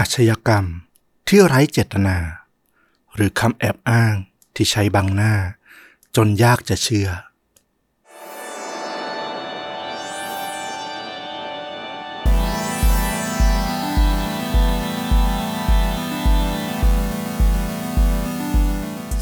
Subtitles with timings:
[0.00, 0.64] อาชญากรรม
[1.28, 2.18] ที่ไร้เจตนา
[3.14, 4.14] หรือคำแอบอ้าง
[4.54, 5.34] ที่ใช้บังหน้า
[6.16, 7.08] จนยากจะเชื่อ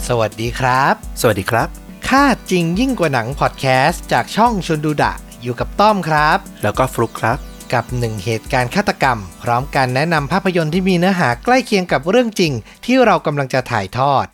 [0.09, 1.69] สวัสดีครับ สวัสดีครับ
[2.09, 5.13] ค่าจริงยิ่งกว่าหนังพอดแคสต์จากช่องชนดูดะ
[5.43, 12.53] อยู่กับต้อมครับ แล้วก็ฟลุกครับ กับหนึ่งเหตุการณ์ฆาตกรรม พร้อมการแนะนำภาพยนตร์ที่มีเนื้อหาใกล้เคียงกับเรื่องจริง
[12.85, 14.27] ที่เรากำลังจะถ่ายทอด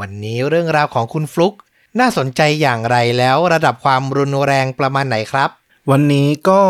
[0.00, 1.54] วันนี้เรื่องราวของคุณฟลุก
[2.00, 5.50] น่าสนใจอย่างไรแล้วระดับความรุนแรงประมาณไหนครับ
[5.90, 6.60] วันนี้ก็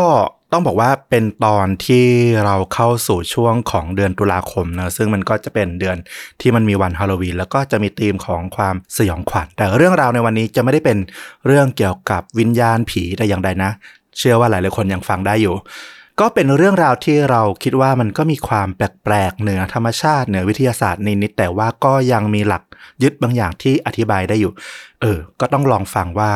[0.51, 2.05] ต้องบอกว่าเป็นตอนที่
[2.45, 5.97] เราเข้าสู่ช่วงของเดือนตุลาคมนะซึ่งมันก็จะเป็นเดือน
[6.41, 10.97] ที่มันมีวันฮาโลวีนแล้วก็จะมีธีมของความสยองขวัญแต่เรื่องราวในวันนี้จะไม่ได้เป็น
[11.47, 13.71] เรื่องเกี่ยวกับวิญญาณผีแต่อย่างใดนะ
[14.17, 15.55] เชื่อว่าหลายๆคนยังฟังได้อยู่
[16.21, 22.63] ก็เป็นเรื่องราวที่เราคิดว่ามันก็มีความแปลกๆเหนือธรรมชาติเหนือวิทยาศาสตร์นิดๆแต่ว่าก็ยังมีหลัก
[23.03, 24.51] ยึดบางอย่างที่อธิบายได้อยู่
[25.01, 26.31] เออ ก็ต้องลองฟังว่า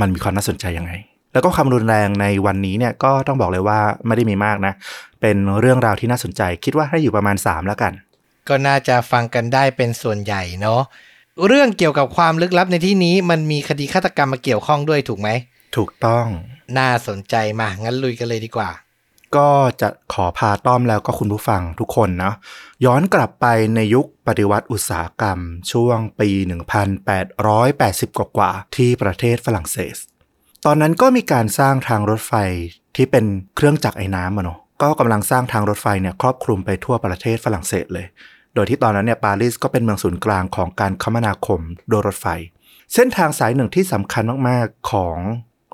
[0.00, 0.92] มันมีความน่าสนใจยังไง
[1.32, 4.72] แล้วก็ความรุนแรงในวันนี้เนี่ยก็ต้องบอกเลยว่าไม่ได้มีมากนะ
[5.20, 7.92] เป็นเรื่องราวที่น่าสนใจ คิดว่าให้อยู่ประมาณ 3 แล้วกัน
[8.48, 10.82] ก็น่าจะฟังกันได้เป็นส่วนใหญ่เนาะ
[11.46, 15.28] เรื่องเกี่ยวกับความลึกลับในที่นี้มันมีคดีฆาตกรรมมาเกี่ยวข้องด้วยถูกไหม
[15.76, 16.26] ถูกต้อง
[16.78, 18.70] น่าสนใจมางั้นลุยกันเลยดีกว่า
[19.36, 19.48] ก็
[19.80, 22.34] จะขอพาต้อมแล้วก็คุณผู้ฟังทุกคนเนาะ
[22.84, 25.38] ย้อนกลับไปในยุคปฏิวัติอุตสาหกรรม
[25.72, 26.28] ช่วงปี
[27.44, 29.96] 1880 กว่าๆที่ประเทศฝรั่งเศส
[30.64, 32.32] ตอนนั้นก็มีการสร้างทางรถไฟ
[32.96, 33.24] ที่เป็น
[33.56, 38.06] เครื่องจักรไอ้น้ำอะเนาะก็กำลังสร้างทางรถไฟเนี่ยครอบคลุมไปทั่วประเทศฝรั่งเศสเลย
[38.54, 42.26] โดยที่ตอนนั้นเนี่ยปารีสก็เป็นเมืองศูนย์กลางของการคมนาคมโดยรถไฟ
[42.94, 45.18] เส้นทางสายหนึ่งที่สำคัญมากๆของ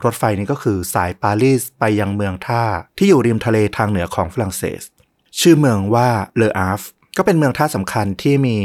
[0.05, 2.65] รถไฟนี้ก็คือสายปารีสไปยังเมืองท่า
[2.99, 4.83] ที่อยู่ริมทะเลทางเหนือของฝรั่งเศส
[5.41, 6.81] ชื่อเมืองว่าเลออาฟร์
[7.17, 8.57] ก็เป็นเมืองท่าสำคัญที่มี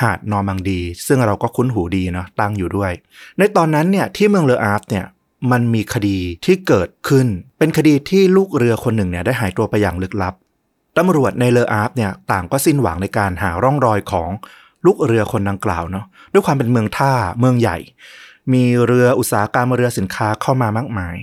[0.00, 2.92] หาดนอร์มังดี ซึ่งเราก็คุ้นหูดีเนาะตั้งอยู่ด้วย
[3.38, 5.04] ในตอนนั้นเนี่ยที่เมืองเลออาฟร์เนี่ย
[5.50, 7.26] มันมีคดีที่เกิดขึ้น
[7.58, 10.34] เป็นคดีที่ลูกเรือคนหนึ่งเนี่ยได้หายตัวไปอย่างลึกลับ
[10.98, 14.30] ตำรวจในเลออาฟร์เนี่ยต่างก็สิ้นหวังในการหาร่องรอยของ
[14.86, 17.78] ลูกเรือคนดังกล่าวเนาะด้วยความเป็นเมืองท่าเมืองใหญ่
[18.52, 21.16] มีเรืออุตสาหกรรมเรือสินค้าเข้ามามากมาย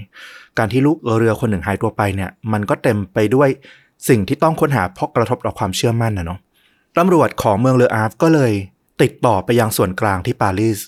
[0.57, 3.49] การที่ลูกเรือคนหนึ่งหายตัวไปเนี่ย มันก็เต็มไปด้วย
[4.09, 6.39] สิ่งที่ต้องค้นหาเพราะกระทบต่อความเชื่อมั่นนะเนาะ
[6.97, 8.53] ตำรวจของเมืองเลออาฟก็เลย
[9.01, 10.79] ติดต่อไปยังส่วนกลางที่ปารีส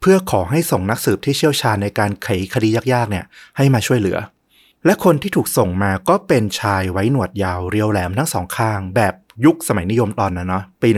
[0.00, 3.24] เพื่อขอให้ส่งนักสืบที่เชี่ยวชาญในการไขคดียากๆเนี่ย
[3.56, 4.18] ให้มาช่วยเหลือ
[4.84, 9.14] และคนที่ถูกส่งมาก็เป็นชายไว้หนวดยาวเรียวแหลมทั้งสองข้าง แบบ
[9.44, 10.88] ยุคสมัยนิยมตอนนั้นเนาะปี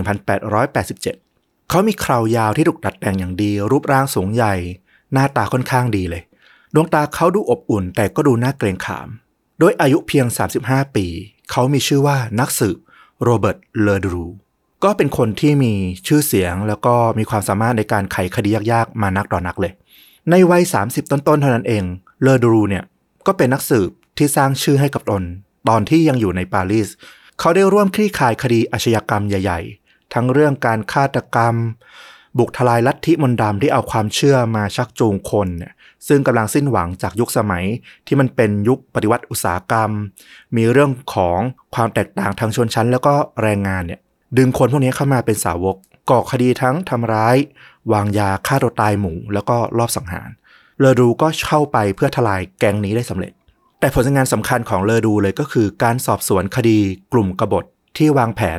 [0.57, 1.28] 1887
[1.71, 4.55] เขามีคราวยาวที่ถูกดัดแต่งอย่างดี รูปร่างสูงใหญ่
[5.13, 6.23] หน้าตาค่อนข้างดีเลย
[6.75, 9.09] ดวงตาเขาดูอบอุ่น แต่ก็ดูน่าเกรงขาม
[9.59, 10.27] โดยอายุเพียง
[10.61, 11.07] 35 ปี
[11.51, 12.77] เขามีชื่อว่านักสืบ
[13.23, 14.27] โรเบิร์ต เลอดรู
[14.85, 15.73] ก็เป็นคนที่มี
[16.07, 19.73] ชื่อเสียงแล้วก็มีความสามารถในการไขคดียากๆ มานักต่อนักเลย
[20.31, 21.85] ในวัย 30 ต้นๆ เท่านั้นเอง
[22.23, 22.85] เลอดรูเนี่ย
[23.27, 25.23] ก็เป็นนักสืบที่สร้างชื่อให้กับตน
[25.69, 26.89] ตอนที่ยังอยู่ในปารีส
[27.41, 31.55] เขาได้ร่วมคลี่คลายคดีอาชญากรรมใหญ่ๆ ทั้งเรื่องการฆาตกรรม
[32.39, 35.73] บุกทลายลัทธิมนต์ดำที่เอาความเชื่อมาชักจูงคนเนี่ย
[36.09, 37.65] ซึ่งกำลังสิ้นหวังจากยุคสมัย
[38.07, 39.91] ที่มันเป็นยุคปฏิวัติอุตสาหกรรม
[40.57, 41.39] มีเรื่องของ
[41.75, 44.01] ความแตกต่างทางชนชั้น แล้วก็แรงงานเนี่ย
[44.39, 45.77] ดึงคนพวกนี้เข้ามาเป็นสาวก
[46.11, 47.37] ก่อคดีทั้งทำร้าย
[47.93, 50.29] วางยาฆ่าตัวตายหมู่แล้วก็ลอบสังหาร
[50.79, 53.33] เลอดูก็เข้าไปเพื่อทลายแก๊งนี้ได้สำเร็จ
[53.81, 56.79] แต่ผลงานสำคัญของเลอดูเลยก็คือการสอบสวนคดี
[57.13, 57.65] กลุ่มกบฏ
[57.97, 58.59] ที่วางแผน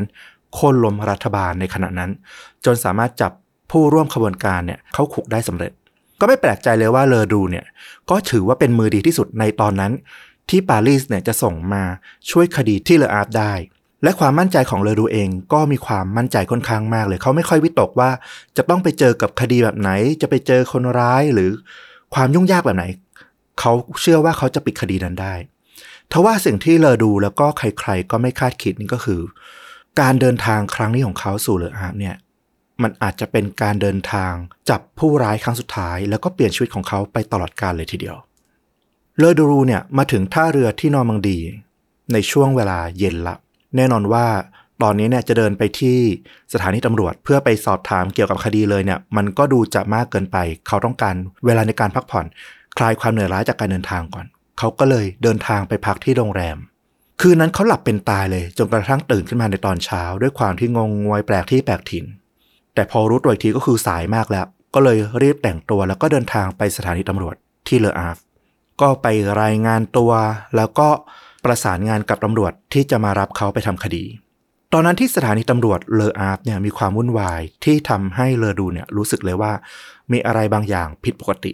[0.53, 2.11] โค่นล้มรัฐบาลในขณะนั้น
[2.65, 3.31] จนสามารถจับ
[3.71, 5.71] ผู้ร่วมขบวนการเนี่ยเข้าคุกได้สำเร็จ
[6.19, 7.65] ก็ไม่แปลกใจเลยว่าเลอดูเนี่ย
[8.09, 9.91] ก็ถือว่าเป็นมือดีที่สุดในตอนนั้น
[10.49, 11.83] ที่ปารีสเนี่ยจะส่งมา
[12.31, 13.53] ช่วยคดีที่เลออาร์ฟได้
[14.03, 18.09] และความมั่นใจของเลอดูเองก็มีความมั่นใจค่อนข้างมากเลย เขาไม่ค่อยวิตกว่า
[18.57, 19.89] จะต้องไปเจอกับคดีแบบไหน
[20.21, 21.51] จะไปเจอคนร้ายหรือ
[22.13, 22.85] ความยุ่งยากแบบไหน
[23.59, 23.71] เขา
[24.01, 25.33] เชื่อว่าเขาจะปิดคดีนั้นได้
[26.11, 29.21] ทว่าสิ่งที่เลอดูแล้วก็ใครๆก็ไม่คาดคิดนี่ก็คือ
[30.01, 32.15] การเดินทางครั้งนี้ของเขาสู่เลออาร์เนี่ย
[32.81, 34.33] มันอาจจะเป็นการเดินทาง
[34.69, 38.17] จับผู้ร้ายครั้งสุดท้าย แล้วก็เปลี่ยนชีวิตของเขาไปตลอดกาลเลยทีเดียว
[39.17, 41.39] เลอดูรูเนี่ยมาถึงท่าเรือที่นอร์มังดี
[42.13, 43.35] ในช่วงเวลาเย็นละ
[43.75, 44.25] แน่นอนว่า
[44.83, 45.97] ตอนนี้เนี่ยจะเดินไปที่
[46.53, 50.37] สถานีตำรวจเพื่อไปสอบถามเกี่ยวกับคดีเลยเนี่ยมันก็ดูจะมากเกินไป
[50.67, 51.15] เขาต้องการ
[51.45, 52.25] เวลาในการพักผ่อน
[52.77, 54.25] คลายความเหนื่อยล้าจากการเดินทางก่อน
[54.59, 56.57] เขาก็เลยเดินทางไปพักที่โรงแรม
[57.21, 62.05] คืนนั้นเขาหลับเป็นตายเลย จนกระทั่งตื่นขึ้นมาในตอนเช้า ด้วยความที่งงงวยแปลกที่แปลกถิ่น
[62.73, 67.35] แต่พอรู้ตัวอีกทีก็คือสายมากแล้ว ก็เลยรีบแต่งตัวแล้วก็เดินทางไปสถานีตำรวจ
[67.67, 68.17] ที่เลออาร์ฟ
[68.81, 69.07] ก็ไป
[69.41, 70.11] รายงานตัว
[70.55, 70.89] แล้วก็
[71.45, 74.03] ประสานงานกับตำรวจที่จะมารับเขาไปทำคดี
[74.73, 79.51] ตอนนั้นที่สถานีตำรวจเลออาร์ฟเนี่ยมีความวุ่นวายที่ทำให้เลอดูเนี่ยรู้สึกเลยว่า
[80.11, 81.51] มีอะไรบางอย่างผิดปกติ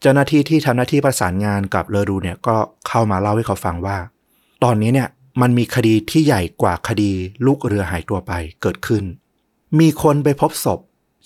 [0.00, 2.56] เจ้าหน้าที่ที่ทำหน้าที่ประสานงานกับเลอดูเนี่ยก็
[2.88, 3.96] เข้ามาเล่าให้เขาฟังว่า
[4.64, 5.08] ตอนนี้เนี่ย
[5.40, 7.12] มันมีคดีที่ใหญ่กว่าคดี
[7.46, 9.04] ลูกเรือหายตัวไปเกิดขึ้น
[9.78, 10.80] มีคนไปพบศพ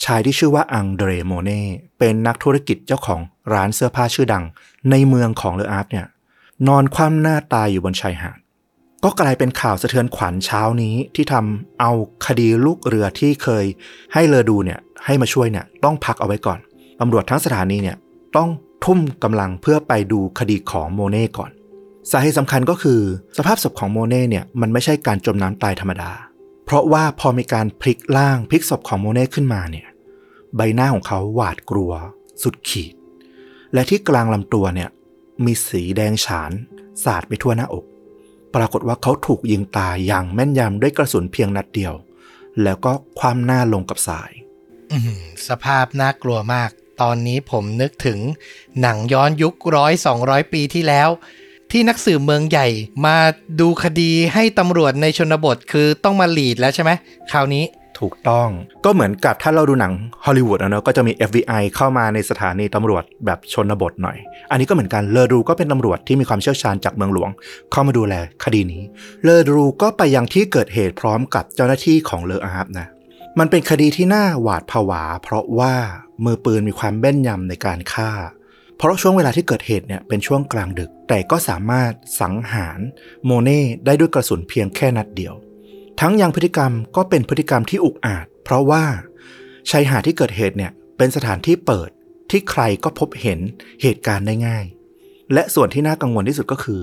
[0.04, 1.62] ชายที่ชื่อว่าอังเดรโมเน่
[1.98, 3.20] เป็นนักธุรกิจเจ้าของ
[3.52, 4.44] ร้านเสื้อผ้าชื่อดัง
[4.90, 6.06] ในเมืองของเลออาร์ฟเนี่ย
[6.68, 8.38] นอนคว่ำหน้าตายอยู่บนชายหาด
[9.04, 11.92] ก็กลายเป็นข่าวสะเทือนขวัญเช้านี้ที่ทำเอา
[12.26, 13.64] คดีลูกเรือที่เคย
[14.14, 16.58] ให้เลอดูเนี่ยให้มาช่วยเนี่ยต้องพักเอาไว้ก่อน
[17.00, 17.96] ตำรวจทั้งสถานีเนี่ย
[18.36, 18.48] ต้อง
[18.84, 21.50] ทุ่มกำลังเพื่อไปดูคดีของโมเน่ก่อน
[22.10, 23.00] สาเหตุสำคัญก็คือ
[23.38, 26.12] สภาพศพของโมเน่เนี่ยมันไม่ใช่การจมน้ำตายธรรมดา
[26.64, 29.86] เพราะว่าพอมีการพลิกล่างพลิกศพของโมเน่ขึ้นมาเนี่ย
[30.56, 31.92] ใบหน้าของเขาหวาดกลัว
[32.42, 32.94] สุดขีด
[33.72, 34.90] และที่กลางลำตัวเนี่ย
[35.44, 36.52] มีสีแดงฉาน
[37.04, 37.84] สาดไปทั่วหน้าอก
[38.54, 41.94] ปรากฏว่าเขาถูกยิงตายอย่างแม่นยำด้วยกระสุนเพียงนัดเดียว
[42.62, 44.32] แล้วก็คว่ำหน้าลงกับสาย
[45.48, 46.70] สภาพน่ากลัวมาก
[47.02, 48.18] ตอนนี้ผมนึกถึง
[48.80, 51.08] หนังย้อนยุคร้อยสองร้อยปีที่แล้ว
[51.70, 52.66] ที่นักสืบเมืองใหญ่
[53.06, 53.16] มา
[53.60, 56.90] ดูคดีให้ตำรวจในชนบทคือต้องมาหลีดแล้วใช่ไหม
[57.32, 57.64] คราวนี้
[58.02, 58.48] ถูกต้อง
[58.84, 59.92] ก็เหมือนกับถ้าเราดูหนัง
[60.24, 64.16] ฮอลลีวูดอะเนอะก็จะมี FBI เข้ามาในสถานีตำรวจแบบชนบทหน่อย
[64.50, 67.30] อันนี้ก็เหมือนกันเลอรูก็เป็นตำรวจที่มีความเชี่ยวชาญจากเมืองหลวง
[67.72, 68.14] เข้ามาดูแล
[68.44, 68.82] คดีนี้
[69.22, 72.86] เลอรูก็ไปยังที่เกิดเหตุพร้อมกับเจ้าหน้าที่ของเลออาร์ฟนะ
[73.38, 75.74] มันเป็นคดีที่น่าหวาดผวา เพราะว่า
[76.24, 78.10] มือปืนมีความแม่นยำในการฆ่า
[78.76, 82.78] เพราะช่วงเวลาที่เกิดเหตุเนี่ยเป็นช่วงกลางดึก แต่ก็สามารถสังหาร
[83.24, 85.34] โมเน่ได้ด้วยกระสุนเพียงแค่นัดเดียว
[86.00, 88.84] ทั้งยังพฤติกรรมก็เป็นพฤติกรรมที่อุกอาจ เพราะว่า
[89.70, 91.90] ชายหาดที่เกิดเหตุเนี่ยเป็นสถานที่เปิด
[92.30, 93.40] ที่ใครก็พบเห็น
[93.82, 94.64] เหตุการณ์ได้ง่าย
[95.32, 96.82] และส่วนที่น่ากังวลที่สุดก็คือ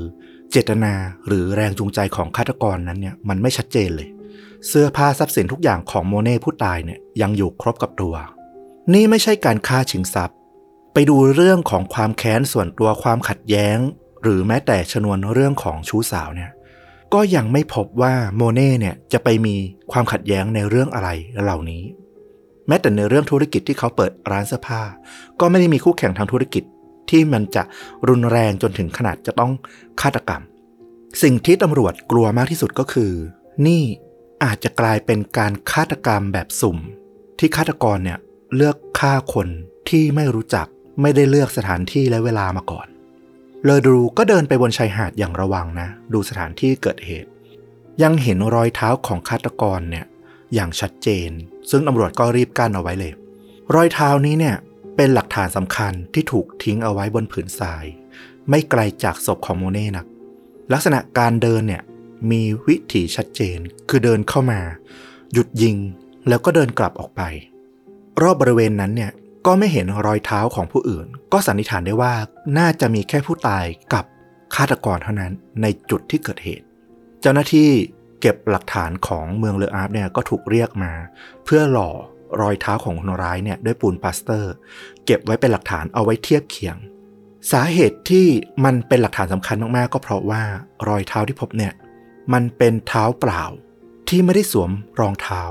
[0.52, 0.94] เจตนา
[1.28, 4.10] หรือแรงจูงใจของฆาตกรนั้นเนี่ยมันไม่ชัดเจนเลย
[4.68, 8.16] เสื้อผ้าทรัพย์สินทุกอย่างของโมเน่ผู้ตายเนี่ยยังอยู่ครบกับตัว
[8.94, 10.38] นี่ไม่ใช่การฆ่าชิงทรัพย์
[10.94, 13.78] ไปดูเรื่องของความแค้นส่วนตัวความขัดแย้ง
[14.24, 16.52] หรือแม้แต่ชนวนเรื่องของชู้สาวเนี่ย
[17.14, 19.56] ก็ยังไม่พบว่าโมเน่เนี่ยจะไปมี
[19.92, 21.10] ความขัดแย้งในเรื่องอะไร
[21.44, 21.84] เหล่านี้
[22.68, 24.82] แม้แต่ในเรื่องธุรกิจที่เขาเปิดร้านเสื้อผ้า
[25.40, 26.64] ก็ไม่ได้มีคู่แข่งทางธุรกิจ
[27.10, 27.64] ที่มันจะ
[28.10, 29.52] รุนแรงจนถึงขนาดจะต้อง
[30.02, 30.42] ฆาตกรรม
[31.24, 33.12] สิ่งที่ตำรวจกลัวมากที่สุดก็คือ
[33.68, 33.84] นี่
[34.44, 36.78] อาจจะกลายเป็นการฆาตกรรมแบบสุ่ม
[37.40, 38.20] ที่ฆาตกรเนี่ย
[38.56, 39.48] เลือกฆ่าคน
[39.90, 40.68] ที่ไม่รู้จัก
[41.02, 42.88] ไม่ได้เลือกสถานที่และเวลามาก่อน
[43.64, 47.30] เลอดูก็เดินไปบนชายหาดอย่างระวังนะ ดูสถานที่เกิดเหตุ
[48.04, 50.06] ยังเห็นรอยเท้าของฆาตกรเนี่ย
[50.54, 51.30] อย่างชัดเจน
[51.70, 53.14] ซึ่งตำรวจก็รีบกั้นเอาไว้เลย
[53.76, 54.56] รอยเท้านี้เนี่ย
[54.96, 57.86] เป็นหลักฐานสำคัญที่ถูกทิ้งเอาไว้บนผืนทราย
[58.50, 60.06] ไม่ไกลจากศพของโมเน่นัก
[60.74, 61.84] ลักษณะการเดินเนี่ย
[62.32, 63.58] มีวิถีชัดเจน
[63.90, 64.60] คือเดินเข้ามา
[65.34, 65.78] หยุดยิง
[66.28, 67.22] แล้วก็เดินกลับออกไป
[68.22, 69.12] รอบบริเวณนั้นเนี่ย
[69.46, 72.14] ก็ไม่เห็นรอยเท้าของผู้อื่น ก็สันนิษฐานได้ว่า
[72.58, 74.06] น่าจะมีแค่ผู้ตายกับ
[74.56, 76.66] ฆาตกรเท่านั้นในจุดที่เกิดเหตุ
[77.22, 77.70] เจ้าหน้าที่
[78.22, 80.94] เก็บหลักฐานของเมืองเลออาฟร์เนี่ยก็ถูกเรียกมา
[81.46, 81.90] เพื่อหล่อ
[82.42, 84.52] รอยเท้าของคนร้ายเนี่ยด้วยปูนปลาสเตอร์
[85.06, 86.78] เก็บไว้เป็นหลักฐานเอาไว้เทียบเคียง
[87.52, 88.28] สาเหตุที่
[88.66, 90.44] มันเป็นหลักฐานสำคัญมากๆ ก็เพราะว่า
[90.88, 91.74] รอยเท้าที่พบเนี่ย
[92.34, 93.44] มันเป็นเท้าเปล่า
[94.10, 95.44] ที่ไม่ได้สวมรองเท้า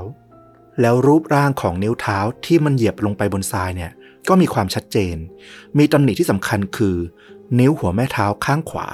[0.81, 3.91] แล้วรูปร่างของนิ้วเท้าที่มันเหยียบลงไปบนทรายเนี่ย
[4.29, 5.15] ก็มีความชัดเจน
[5.77, 6.97] มีตำหนิที่สำคัญคือ
[7.59, 8.87] นิ้วหัวแม่เท้าข้างขวา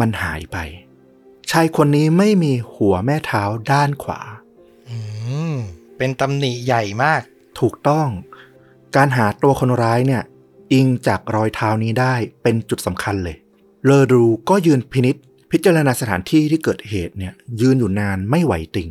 [0.00, 0.56] มันหายไป
[1.50, 3.42] ชายคนนี้ไม่มีหัวแม่เท้า
[3.72, 4.20] ด้านขวา
[4.88, 4.96] อื
[5.52, 5.54] ม
[5.96, 7.22] เป็นตำหนิใหญ่มาก
[7.60, 8.08] ถูกต้อง
[8.96, 10.22] การหาตัวคนร้ายเนี่ย
[10.72, 13.36] อิงจากรอยเท้านี้ได้เป็นจุดสำคัญเลย
[13.84, 15.16] เลอรูก็ยืนพินิษ
[15.50, 18.88] พิจารณาสถานที่ที่เกิดเหตุเนี่ย ยืนอยู่นานไม่ไหวติง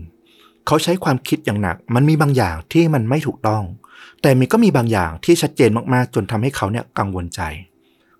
[0.71, 3.63] เขาใช้ความคิดอย่างหนัก มันมีบางอย่างที่มันไม่ถูกต้อง
[4.21, 7.41] แต่มีก็มีบางอย่างที่ชัดเจนมากๆ จนทำให้เขาเนี่ยกังวลใจ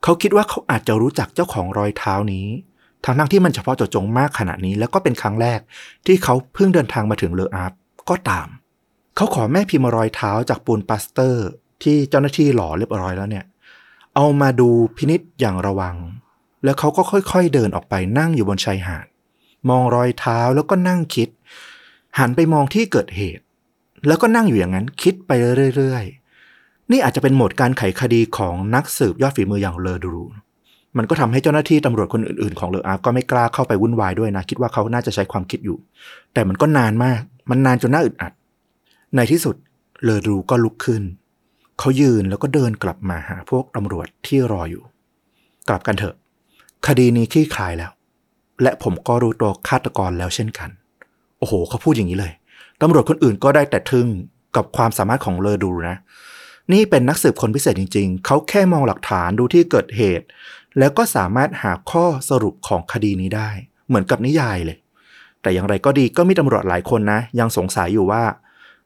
[0.03, 2.47] เขาคิดว่าเขาอาจจะรู้จักเจ้าของรอยเท้านี้
[3.05, 5.59] ทั้งทั้งที่มันเฉพาะเจาะจงมากขนาดนี้ แล้วก็เป็นครั้งแรก
[6.05, 7.73] ที่เขาเพิ่งเดินทางมาถึงเลออาร์ฟ
[8.09, 8.47] ก็ตาม
[9.15, 11.45] เขาขอแม่พิมพ์รอยเท้าจากปูนปลาสเตอร์
[11.83, 13.45] ที่เจ้าหน้าที่หล่อเรียบร้อยแล้วเนี่ย
[14.15, 15.95] เอามาดูพินิจอย่างระวัง
[16.63, 19.05] แล้วเขาก็ค่อยๆเดินออกไปนั่งอยู่บนชายหาด
[19.69, 21.29] มองรอยเท้าแล้วก็นั่งคิด
[22.19, 23.43] หันไปมองที่เกิดเหตุ
[24.07, 25.31] แล้วก็นั่งอยู่อย่างนั้นคิดไป
[25.75, 30.25] เรื่อยๆ นี่อาจจะเป็นโหมดการไขคดีของนักสืบยอดฝีมืออย่างเลอดู
[30.97, 35.77] มันก็ทำให้เจ้าหน้าที่ตำรวจคนอื่นๆของเลออาฟร์ก็ไม่กล้าเข้าไปวุ่นวายด้วยนะ คิดว่าเขาน่าจะใช้ความคิดอยู่
[36.33, 38.31] แต่มันก็นานมาก มันนานจนน่าอึดอัด
[39.15, 39.55] ในที่สุด
[40.03, 41.03] เลอรูก็ลุกขึ้น
[41.79, 44.83] เขายืนแล้วก็เดินกลับมาหาพวกตำรวจที่รออยู่
[45.69, 46.15] กลับกันเถอะ
[46.87, 47.91] คดีนี้คลี่คลายแล้ว
[48.61, 50.69] และผมก็รู้ตัวฆาตกรแล้วเช่นกัน
[51.39, 52.33] โอ้โหเขาพูดอย่างนี้เลย
[52.81, 54.07] ตำรวจคนอื่นก็ได้แต่ทึ่ง
[54.55, 55.97] กับความสามารถของเลอดูนะ
[56.73, 60.25] นี่เป็นนักสืบคนพิเศษจริง ๆ เขาแค่มองหลักฐานดูที่เกิดเหตุ
[60.79, 63.49] แล้วก็สามารถหาข้อสรุปของคดีนี้ได้
[63.87, 64.77] เหมือนกับนิยายเลย
[65.41, 68.23] แต่อย่างไรก็ดีก็มีตำรวจหลายคนนะ ยังสงสัยอยู่ว่า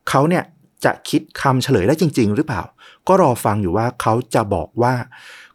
[0.10, 0.43] เขาเนี่ย
[0.86, 2.63] จะคิดคำเฉลยได้จริง ๆ หรือเปล่า
[3.07, 4.93] ก็รอฟังอยู่ว่าเขาจะบอกว่า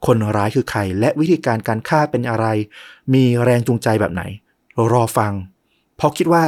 [0.07, 2.47] คนร้ายคือใคร และวิธีการการฆ่าเป็นอะไร
[3.15, 4.23] มีแรงจูงใจแบบไหน
[4.93, 5.33] รอฟัง
[5.97, 6.43] เพราะคิดว่า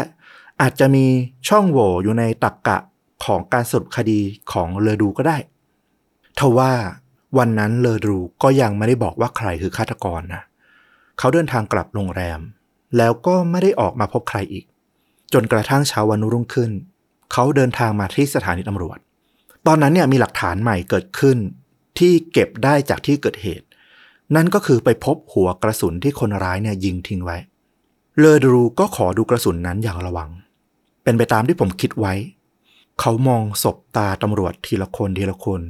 [0.60, 1.06] อาจจะมี
[1.48, 2.78] ช่องโหว่อยู่ในตักกะ
[3.24, 4.20] ของการสรุปคดี
[4.52, 5.38] ของเลอดูก็ได้
[6.38, 6.72] ทว่า
[7.38, 10.42] วันนั้นเลอดูก็ยังไม่ได้บอกว่าใครคือฆาตกรนะ
[11.18, 12.40] เขาเดินทางกลับโรงแรม
[12.96, 14.64] แล้วก็ไม่ได้ออกมาพบใครอีก
[15.32, 16.70] จนกระทั่งเช้าวันรุ่งขึ้น
[17.32, 18.98] เขาเดินทางมาที่สถานีตำรวจ
[19.66, 21.38] ตอนนั้นเนี่ยมีหลักฐานใหม่เกิดขึ้น
[21.98, 23.66] ที่เก็บได้จากที่เกิดเหตุ
[24.36, 27.36] นั่นก็คือไปพบหัวกระสุนที่คนร้ายเนี่ยยิงทิ้งไว้
[28.18, 30.30] เลอดูก็ขอดูกระสุนนั้นอย่างระวัง
[31.02, 32.14] เป็นไปตามที่ผมคิดไว้
[33.00, 35.60] เขามองศพตาตำรวจทีละคนทีละคน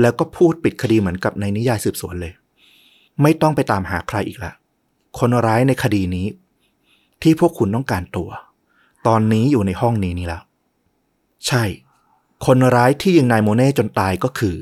[0.00, 2.32] แล้วก็พูดปิดคดีเหมือนกับในนิยายสืบสวนเลย
[3.22, 4.52] ไม่ต้องไปตามหาใครอีกละ
[5.18, 6.26] คนร้ายในคดีนี้
[7.22, 8.30] ที่พวกคุณต้องการตัว
[9.06, 10.42] ตอนนี้อยู่ในห้องนี้นี่แล้ว
[11.46, 11.64] ใช่
[12.46, 14.56] คนร้ายที่ยิงนายโมเน่จนตายก็คือ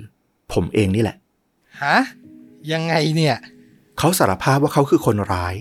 [0.52, 1.16] ผมเองนี่แหละ
[1.82, 1.98] ฮะ
[2.72, 3.36] ยังไงเนี่ย
[3.98, 5.54] เขาสารภาพว่าเขาคือคนร้าย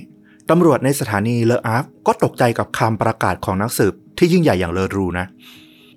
[0.49, 5.25] ตำรวจในสถานีเลออาร์ฟก็ตกใจกับคำประกาศของนักสืบที่ยิ่งใหญ่อย่างเลอรูนะ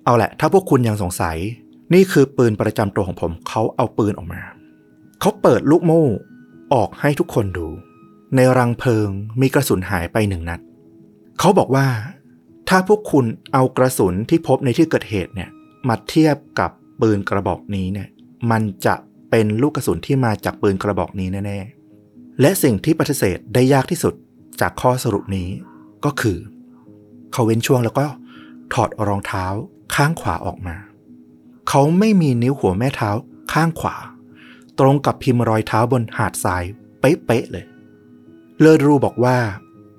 [0.05, 1.37] เอาแหละ ถ้าพวกคุณยังสงสัย
[1.93, 4.41] นี่คือปืนประจำตัวของผมเขาเอาปืนออกมา
[5.19, 6.03] เขาเปิดลูกโม่
[6.73, 7.67] ออกให้ทุกคนดู
[8.35, 9.09] ในรังเพลิง
[9.41, 10.59] มีกระสุนหายไปหนึ่งนัด
[11.39, 11.87] เขาบอกว่า
[12.69, 15.49] ถ้าพวกคุณเอากระสุนที่พบในที่เกิดเหตุเนี่ย
[15.87, 18.07] มาเทียบกับปืนกระบอกนี้เนี่ย
[18.51, 18.95] มันจะ
[19.29, 24.13] เป็นลูกกระสุนที่มาจากปืนกระบอกนี้แน่ๆและสิ่งที่ปฏิเสธได้ยากที่สุด
[24.61, 25.49] จากข้อสรุปนี้
[26.05, 26.37] ก็คือ
[27.31, 28.07] เขาเว้นช่วงแล้วก็
[28.73, 29.45] ถอดรองเท้า
[29.95, 30.75] ข้างขวาออกมา
[31.69, 33.09] เขาไม่มีนิ้วหัวแม่เท้า
[33.53, 33.95] ข้างขวา
[34.79, 36.63] ตรงกับพิมพ์รอยเท้าบนหาดทราย
[36.99, 37.65] เป๊ะๆเลย
[38.59, 39.37] เลอรูบอกว่า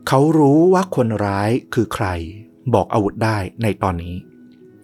[0.08, 2.06] เขารู้ว่าคนร้ายคือใคร
[2.74, 4.14] บอกอาวุธได้ในตอนนี้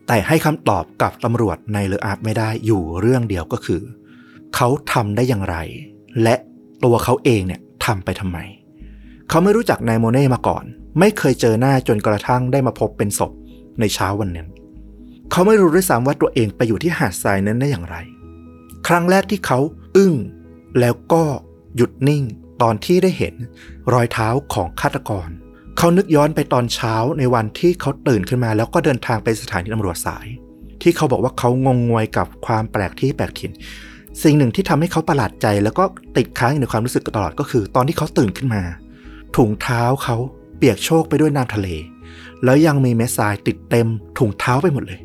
[0.06, 3.82] แต่ให้คำตอบกับตำรวจในเลออาร์ไม่ได้อยู่เรื่องเดียวก็คือ
[4.54, 5.56] เขาทำได้อย่างไร
[6.22, 6.34] และ
[6.84, 8.38] ตัวเขาเองเนี่ยทำไปทำไม
[9.28, 10.64] เขาไม่รู้จักนายโมเน่มาก่อน
[10.98, 13.32] ไม่เคยเจอหน้าจนกระทั่งได้มาพบเป็นศพ
[13.80, 14.48] ในเช้าวันนั้น
[15.30, 17.96] เขาไม่รู้ด้วยซ้ำว่าตัวเองไปอยู่ที่หาดทรายนั้นได้อย่างไร
[18.86, 19.58] ครั้งแรกที่เขา
[19.96, 20.14] อึ้ง
[20.80, 21.22] แล้วก็
[21.76, 22.24] หยุดนิ่ง
[22.62, 23.34] ตอนที่ได้เห็น
[23.92, 25.28] รอยเท้าของฆาตกร
[25.78, 30.26] เขานึกย้อนไปตอนเช้าในวันที่เขาตื่นขึ้นมา แล้วก็เดินทางไปสถานีตำรวจสาย
[30.82, 33.52] ที่เขาบอกว่าเขางงงวยกับความแปลกที่แปลกถิ่น
[34.22, 35.84] สิ่งหนึ่งที่ทำให้เขาประหลาดใจ แล้วก็
[36.16, 38.62] ติดค้างในความรู้สึกตลอดก็คือ ตอนที่เขาตื่นขึ้นมา
[39.36, 40.16] ถุงเท้าเขา
[40.56, 41.68] เปียกโชกไปด้วยน้ำทะเล
[42.44, 43.88] แล้วยังมีเม็ดทรายติดเต็ม
[44.18, 45.00] ถุงเท้าไปหมดเลย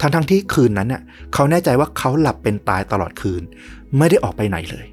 [0.00, 1.02] ทั้งทั้งๆที่คืนนั้นน่ะ
[1.34, 3.42] เขาแน่ใจว่าเขาหลับเป็นตายตลอดคืน
[3.98, 4.86] ไม่ได้ออกไปไหนเลย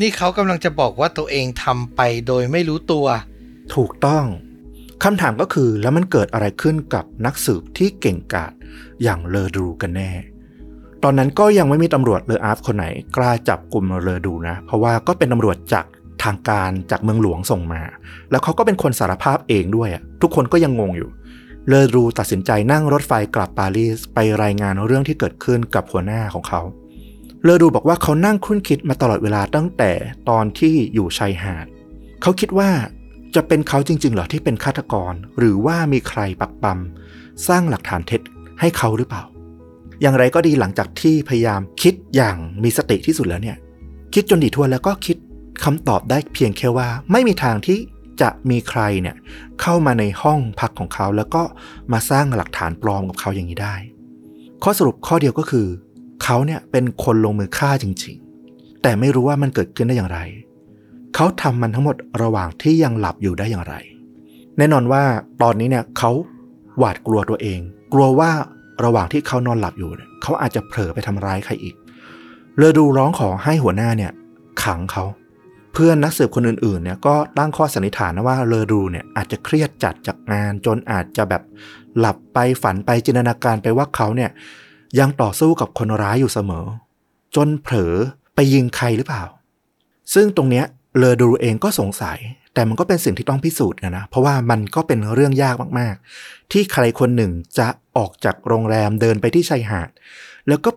[0.00, 3.06] นี่เขากำลังจะบอกว่าตัวเองทำไปโดยไม่รู้ตัว
[3.74, 4.24] ถูกต้อง
[5.04, 8.52] คำถามก็คือแล้วมันเกิดอะไรขึ้นกับนักสืบที่เก่งกาจ
[9.02, 10.10] อย่างเลอดูกันแน่
[11.02, 12.86] ตอนนั้นก็ยังไม่มีตำรวจเลออาร์ฟคนไหน
[13.16, 15.84] กล้าจับกลุ่มเลอดูนะ เพราะว่าก็เป็นตำรวจจาก
[16.24, 17.82] ทางการจากเมืองหลวงส่งมา
[18.30, 19.88] แล้วเขาก็เป็นคนสารภาพเองด้วย
[20.22, 21.10] ทุกคนก็ยังงงอยู่
[21.68, 26.60] เลอดูตัดสินใจนั่งรถไฟกลับปารีสไปรายงานเรื่องที่เกิดขึ้นกับหัวหน้าของเขา
[27.44, 29.92] เลอดูบอกว่าเขานั่งคุ้นคิดมาตลอดเวลาตั้งแต่
[30.28, 31.66] ตอนที่อยู่ชายหาด
[32.22, 32.70] เขาคิดว่า
[33.34, 36.78] จะเป็นเขาจริง ๆ เหรอที่เป็นฆาตกร หรือว่ามีใครปักปั๊ม
[37.48, 38.20] สร้างหลักฐานเท็จ
[38.60, 39.24] ให้เขาหรือเปล่า
[40.00, 43.56] อย่างไรก็ดีหลังจากที่พยายามคิดอย่างมีสติที่สุดแล้วเนี่ย
[44.14, 45.16] คิดจนดีทั่วแล้วก็คิด
[45.64, 47.78] คำตอบได้เพียงแค่ว่าไม่มีทางที่
[48.20, 49.16] จะมีใครเนี่ย
[49.60, 51.42] เข้ามาในห้องพักของเขา แล้วก็
[51.92, 53.76] มาสร้างหลักฐานปลอมกับเขาอย่างนี้ได้
[54.62, 55.66] ข้อสรุปข้อเดียวก็คือ
[56.22, 58.16] เขาเนี่ยเป็นคนลงมือฆ่าจริง
[58.50, 60.20] ๆ แต่ไม่รู้ว่ามันเกิดขึ้นได้อย่างไร
[61.14, 63.74] เขาทำมันทั้งหมดระหว่างที่ยังหลับอยู่ได้อย่างไร
[64.58, 65.02] แน่นอนว่า
[65.42, 66.10] ตอนนี้เนี่ยเขา
[66.78, 67.60] หวาดกลัวตัวเอง
[67.92, 68.30] กลัวว่า
[68.84, 69.90] ระหว่างที่เขานอนหลับอยู่
[70.22, 71.74] เขาอาจจะเผลอไปทำร้ายใครอีก
[72.56, 74.12] เลอดูร้องขอให้หัวหน้าเนี่ย
[74.62, 75.04] ขังเขา
[75.78, 81.42] พื่อนนักสืบคนอื่นๆเนี่ยก็ตั้งข้อสันนิษฐานนะว่าเลอดูเนี่ยอาจจะเครียดจัดจากงาน จนอาจจะแบบ
[81.98, 84.30] หลับไปฝันไปจินตนาการไปว่าเขาเนี่ย
[84.98, 86.66] ยังต่อสู้กับคนร้ายอยู่เสมอ
[87.36, 87.94] จนเผลอ
[88.34, 89.24] ไปยิงใครหรือเปล่า
[90.14, 90.64] ซึ่งตรงเนี้ย
[90.98, 92.18] เลอดูเองก็สงสัย
[92.54, 99.88] แต่มันก็เป็นสิ่งที่ต้องพิสูจน์กันนะเพราะว่ามันก็เป็นเรื่องยากมากๆ ที่ใครคนหนึ่งจะออกจากโรงแรมเดินไปที่ชายหาด
[100.48, 100.70] แล้วก็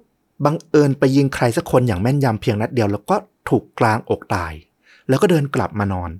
[0.45, 3.15] บังเอิญไปยิงใครสักคนอย่างแม่นยำเพียงนัดเดียว แล้วก็
[3.49, 4.53] ถูกกลางอกตาย
[5.11, 6.11] แล้วก็เดินกลับมานอน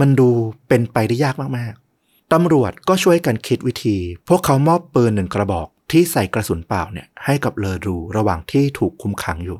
[0.00, 0.30] มันดู
[0.68, 3.96] เป็นไปได้ยากมากๆ ตำรวจก็ช่วยกันคิดวิธี
[4.28, 9.58] พวกเขามอบปืนหนึ่งกระบอกที่ใส่กระสุนเปล่าเนี่ยให้กับเลอรูระหว่างที่ถูกคุมขังอยู่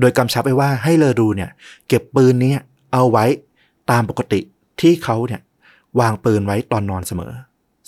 [0.00, 1.50] โดยกำชับไว้ว่าให้เลอรูเนี่ย
[1.88, 2.54] เก็บปืนนี้
[2.92, 3.24] เอาไว้
[3.90, 4.40] ตามปกติ
[4.80, 5.42] ที่เขาเนี่ย
[6.00, 7.32] วางปืนไว้ตอนนอนเสมอ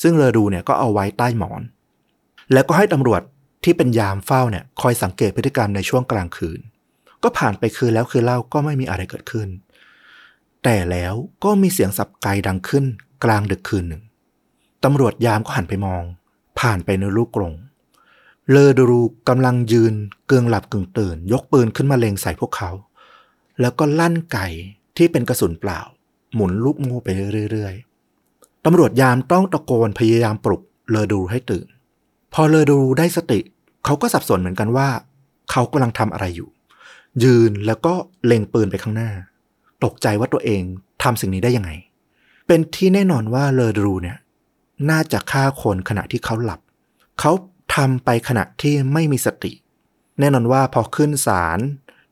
[0.02, 1.62] ซึ่งเลอรูเนี่ยก็เอาไว้ใต้หมอน
[2.52, 3.22] แล้วก็ให้ตำรวจ
[3.64, 6.60] ที่เป็นยามเฝ้าเนี่ยคอยสังเกตพฤติกรรมในช่วงกลางคืน
[7.22, 9.48] ก็ผ่านไปคืนแล้วคืนเล่าก็ไม่มีอะไรเกิดขึ้น
[10.64, 12.84] แต่แล้วก็มีเสียงสับไกดังขึ้น
[13.24, 14.02] กลางดึกคืนหนึ่ง
[14.84, 16.02] ตำรวจยามก็หันไปมอง
[16.58, 17.54] ผ่านไปในลูกกรง
[18.50, 19.94] เลอดูรูกำลังยืน
[20.26, 22.70] เกืองหลับกึ่งตื่น ยกปืนขึ้นมาเล็งใส่พวกเขา
[23.60, 24.46] แล้วก็ลั่นไก่
[24.96, 25.80] ที่เป็นกระสุนเปล่า
[26.34, 27.08] หมุนลูกงูไป
[27.52, 31.66] เรื่อยๆ ตำรวจยามต้องตะโกนพยายามปลุกเลอดูให้ตื่น
[32.32, 33.40] พอเลอดูได้สติ
[33.84, 34.88] เขาก็สับสนเหมือนกันว่า
[35.50, 36.48] เขากำลังทำอะไรอยู่
[37.24, 37.94] ยืนแล้วก็
[38.26, 39.10] เล็งปืนไปข้างหน้า
[39.84, 40.62] ตกใจว่าตัวเอง
[41.02, 41.70] ทำสิ่งนี้ได้ยังไง
[42.46, 44.18] เป็นที่แน่นอนว่าเลอดูเนี่ย
[44.90, 46.60] น่าจะฆ่าคนขณะที่เขาหลับ
[47.20, 47.32] เขา
[47.74, 49.52] ทำไปขณะที่ไม่มีสติ
[50.20, 51.58] แน่นอนว่าพอขึ้นศาล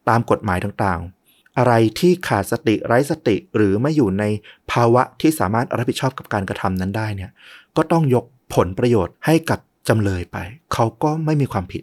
[0.08, 4.24] ตามกฎหมายต่างๆ อะไรที่ขาดสติไร้สติหรือไม่อยู่ใน
[4.70, 7.30] ภาวะที่สามารถรับผิดชอบกับการกระทำนั้นได้เนี่ย
[7.76, 10.36] ก็ต้องยกผลประโยชน์ให้กับจำเลยไป
[10.72, 11.82] เขาก็ไม่มีความผิด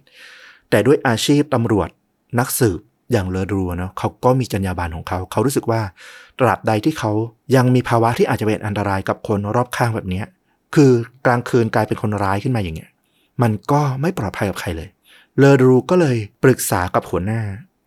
[0.69, 1.89] แต่ด้วยอาชีพตำรวจ
[2.39, 2.79] นักสืบ
[3.11, 5.81] อย่างเลอดูเนาะเขาก็มีจรรยาบรรณของเขา เขารู้สึกว่า
[6.39, 7.11] ตราบใดที่เขา
[7.55, 10.23] ยังมีภาวะที่อาจจะเป็นอันตรายกับคนรอบข้างแบบนี้
[10.75, 10.91] คือ
[11.25, 12.89] กลางคืนกลายเป็นคนร้ายขึ้นมาอย่างเงี้ย
[13.41, 14.89] มันก็ไม่ปลอดภัยกับใครเลย
[15.37, 17.41] เลอรูก็เลยปรึกษากับหัวหน้า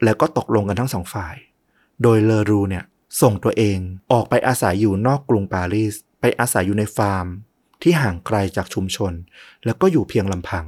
[0.05, 1.35] แล้วก็ตกลงกันทั้งสองฝ่าย
[2.03, 2.85] โดยเลอรูเนี่ย
[3.23, 3.79] ส่งตัวเอง
[4.13, 7.27] ออกไปอาศัยอยู่นอกกรุงปารีส ไปอาศัยอยู่ในฟาร์ม
[7.83, 9.13] ที่ห่างไกลจากชุมชน
[9.65, 10.67] แล้วก็อยู่เพียงลำพัง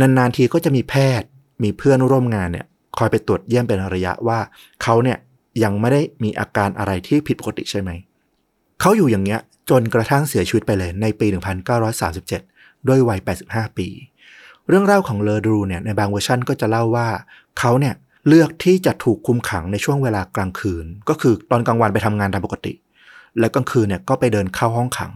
[0.00, 1.28] นานๆทีก็จะมีแพทย์
[1.62, 2.66] มีเพื่อนร่วมงานเนี่ย
[2.98, 4.38] คอยไปตรวจเยี่ยมเป็นระยะว่า
[4.82, 5.18] เขาเนี่ย
[5.62, 7.90] ยังไม่ได้มีอาการอะไรที่ผิดปกติใช่ไหม
[8.80, 11.26] เขาอยู่อย่างเงี้ยจนกระทั่งเสียชีวิตไปเลยในปี
[12.08, 13.88] 1937 ด้วยวัย 85 ปี
[14.68, 17.08] เรื่องเล่าของเลอดูเนี่ยในบางเวอร์ชันก็จะเล่าว่า
[17.58, 17.94] เขาเนี่ย
[18.28, 22.72] เลือกที่จะถูกคุมขังในช่วงเวลากลางคืน ก็คือตอนกลางวันไปทำงานตามปกติ
[23.38, 25.12] แล้วกลางคืนเนี่ยก็ไปเดินเข้าห้องขัง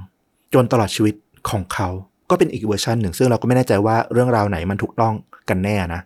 [0.54, 1.14] จนตลอดชีวิต
[1.50, 1.88] ของเขา
[2.30, 5.14] ก็เป็นอีกเวอร์ชันหนึ่ง ซึ่งเราก็ไม่แน่ใจว่าเรื่องราวไหนมันถูกต้อง
[5.48, 6.00] กันแน่นะ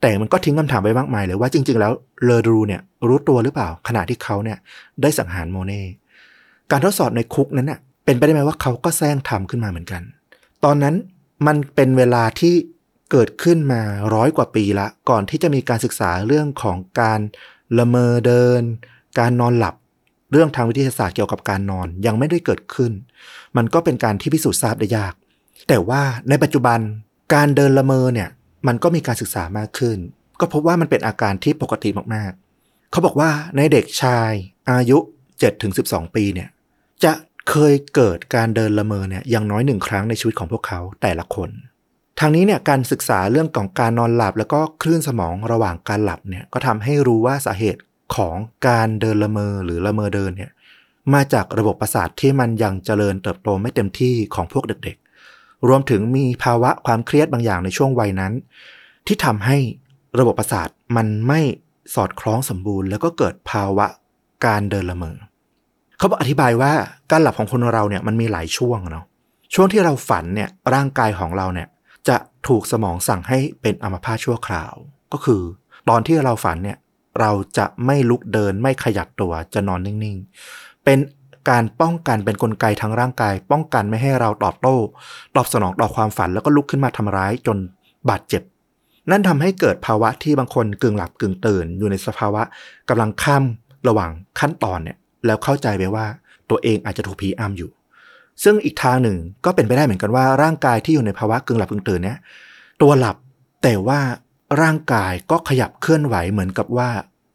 [0.00, 1.92] แต่มันก็ทิ้งคำถามไว้มากมายเลยว่าจริง ๆ แล้ว
[2.24, 4.58] เลอดูเนี่ยรู้ตัวหรือเปล่า ขณะที่เขาเนี่ย
[5.02, 5.82] ได้สังหารโมเน่
[6.70, 10.02] การทดสอบในคุกนั้นน่ะเป็นไปได้ไหมว่าเขาก็แซงทำขึ้นมาเหมือนกัน
[10.64, 10.94] ตอนนั้น
[11.46, 12.54] มันเป็นเวลาที่
[13.10, 13.80] เกิดขึ้นมา
[14.14, 17.20] ร้อยกว่าปีละ ก่อนที่จะมีการศึกษาเรื่องของการ
[17.78, 18.62] ละเมอเดิน
[19.18, 19.74] การนอนหลับ
[20.32, 22.92] เรื่องทางวิทยาศาสตร์เกี่ยวกับการนอนยังไม่ได้เกิดขึ้น
[23.56, 25.14] มันก็เป็นการที่พิสูจน์ทราบได้ยาก
[25.68, 26.78] แต่ว่าในปัจจุบัน
[27.34, 28.28] การเดินละเมอเนี่ย
[28.66, 29.98] มันก็มีการศึกษามากขึ้น
[30.40, 34.32] ก็พบว่ามันเป็นอาการที่ปกติมากๆ เขาบอกว่าในเด็กชาย
[34.70, 34.98] อายุ
[35.56, 36.48] 7-12 ปีเนี่ย
[37.04, 37.12] จะ
[37.50, 41.50] เคยเกิดการเดินละเมอเนี่ยอย่างน้อยหนึ่งครั้งในชีวิตของพวกเขาแต่ละคน
[42.20, 47.80] ทางนี้เนี่ยการศึกษาเรื่องของการนอนหลับ แล้วก็คลื่นสมองระหว่างการหลับเนี่ยก็ทำให้รู้ว่าสาเหตุ
[48.16, 48.36] ของ
[48.68, 50.50] การเดินละเมอหรือละเมอเดินเนี่ย
[51.14, 55.05] มาจากระบบประสาทที่มันยังเจริญเติบโตไม่เต็มที่ของพวกเด็กๆ
[55.68, 58.32] รวมถึงมีภาวะความเครียดบางอย่างในช่วงวัยนั้น
[59.06, 59.56] ที่ทำให้
[60.18, 61.40] ระบบประสาทมันไม่
[61.94, 63.86] สอดคล้องสมบูรณ์ แล้วก็เกิดภาวะ
[64.46, 65.16] การเดินละเมอ
[65.98, 66.72] เขาบอกอธิบายว่า
[67.10, 69.04] การหลับของคนเราเนี่ยมันมีหลายช่วงเนาะ
[69.54, 71.68] ช่วงที่เราฝันเนี่ยร่างกายของเราเนี่ย
[72.08, 72.16] จะ
[72.48, 74.74] ถูกสมองสั่งให้เป็นอัมพาตชั่วคราว
[75.12, 75.42] ก็คือ
[75.88, 76.78] ตอนที่เราฝันเนี่ย
[77.20, 80.98] เราจะไม่ลุกเดินไม่ขยับตัวจะนอนนิ่งๆ เป็น
[81.48, 84.76] การป้องกันเป็นนกลไกทางร่างกาย ป้องกันไม่ให้เราตอบโต้
[85.36, 87.56] ตอบสนองต่อความฝันแล้วก็ลุกขึ้นมาทำร้ายจน
[88.10, 88.42] บาดเจ็บ
[89.10, 92.42] นั่นทำให้เกิดภาวะที่บางคนกึ่งหลับกึ่งตื่น อยู่ในสภาวะ
[92.88, 93.44] กำลังข้าม
[93.88, 96.06] ระหว่างขั้นตอนเนี่ยแล้วเข้าใจไปว่า
[96.50, 97.70] ตัวเองอาจจะถูกผีอำอยู่
[98.44, 102.18] ซึ่งอีกทางหนึ่งก็เป็นไปได้เหมือนกันว่า ร่างกายที่อยู่ในภาวะกึ่งหลับกึ่งตื่นเนี่ย
[102.82, 103.16] ตัวหลับ
[103.62, 104.00] แต่ว่า
[104.62, 106.88] ร่างกายก็ขยับเคลื่อนไหวเหมือนกับว่า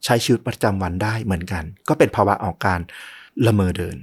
[0.06, 2.80] ใช้ชีวิตประจำวันได้เหมือนกัน ก็เป็นภาวะออกการ
[3.46, 3.98] ละเมอเดิน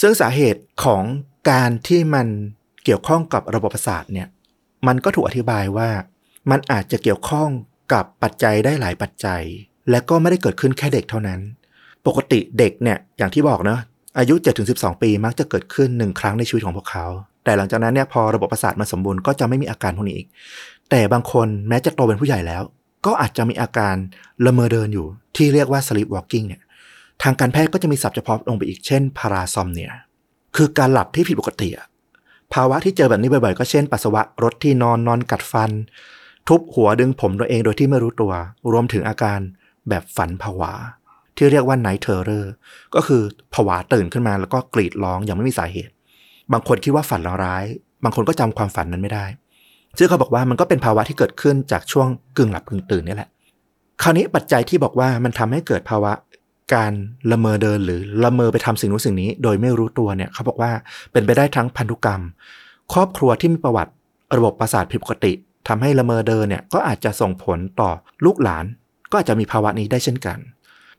[0.00, 1.02] ซึ่งสาเหตุของ
[1.50, 2.26] การที่มัน
[2.84, 4.28] เกี่ยวข้องกับระบบประสาทเนี่ย
[4.86, 5.88] มันก็ถูกอธิบายว่า
[6.50, 7.48] มันอาจจะเกี่ยวข้อง
[7.92, 9.42] กับปัจจัยได้หลายปัจจัย
[9.90, 11.40] และก็ไม่ได้เกิดขึ้นแค่เด็กเท่านั้น
[12.06, 13.80] ปกติเด็กเนี่ยอย่างที่บอกเนาะ
[14.18, 14.34] อายุ
[14.68, 17.06] 7-12 ปีมักจะเกิดขึ้นหนึ่งครั้งในชีวิตของพวกเขา
[17.44, 20.28] แต่หลังจากนั้นเนี่ยพอระบบประสาทมันสมบูรณ์ก็จะไม่มีอาการพวกนี้อีก
[20.90, 22.62] แต่บางคนแม้จะโตเป็นผู้ใหญ่แล้ว
[23.06, 23.94] ก็อาจจะมีอาการ
[24.46, 26.60] ละเมอเดินอยู่ ที่เรียกว่า sleep walking เนี่ย
[27.22, 29.92] ทางการแพทย์ก็จะมีศัพท์เฉพาะลงไปอีกเช่น parasomnia
[30.56, 31.68] คือการหลับที่ผิดปกติ
[32.54, 35.70] ภาวะที่เจอแบบนี้บ่อยๆ ก็เช่นปัสสาวะรถที่นอนนอนกัดฟัน
[36.48, 38.32] ทุบหัวดึงผมตัวเองโดยที่ไม่รู้ตัว
[38.72, 39.38] รวมถึงอาการ
[39.88, 40.72] แบบฝันผวา
[41.36, 42.46] ที่เรียกว่า night terror
[42.94, 43.22] ก็คือ
[43.54, 45.92] ผวาตื่นขึ้นมาแล้วก็กรีดร้องอย่างไม่มีสาเหตุ
[46.52, 47.64] บางคนคิดว่าฝันร้าย
[48.04, 49.26] บางคนก็จำความฝันนั้นไม่ได้
[49.98, 53.30] ซึ่งเขาบอกว่ามันก็เป็นภาวะที่เกิดขึ้นจากช่วงกึ่งหลับกึ่งตื่นนี่แหละ
[54.02, 56.12] คราวนี้ปัจจัยที่บอกว่ามันทำให้เกิดภาวะ
[56.74, 56.92] การ
[57.30, 60.72] ละเมอเดินหรือละเมอไปทำสิ่งนู้นสิ่งนี้ โดยไม่รู้ตัวเนี่ยเขาบอกว่า
[61.12, 62.22] เป็นไปได้ทั้งพันธุกรรม
[62.92, 63.92] ครอบครัวที่มีประวัติ
[64.36, 65.32] ระบบประสาทผิดปกติ
[65.68, 67.90] ทำให้ละเมอเดินเนี่ยก็อาจจะส่งผลต่อ
[68.24, 68.64] ลูกหลาน
[69.10, 70.38] ก็อาจจะมีภาวะนี้ได้เช่นกัน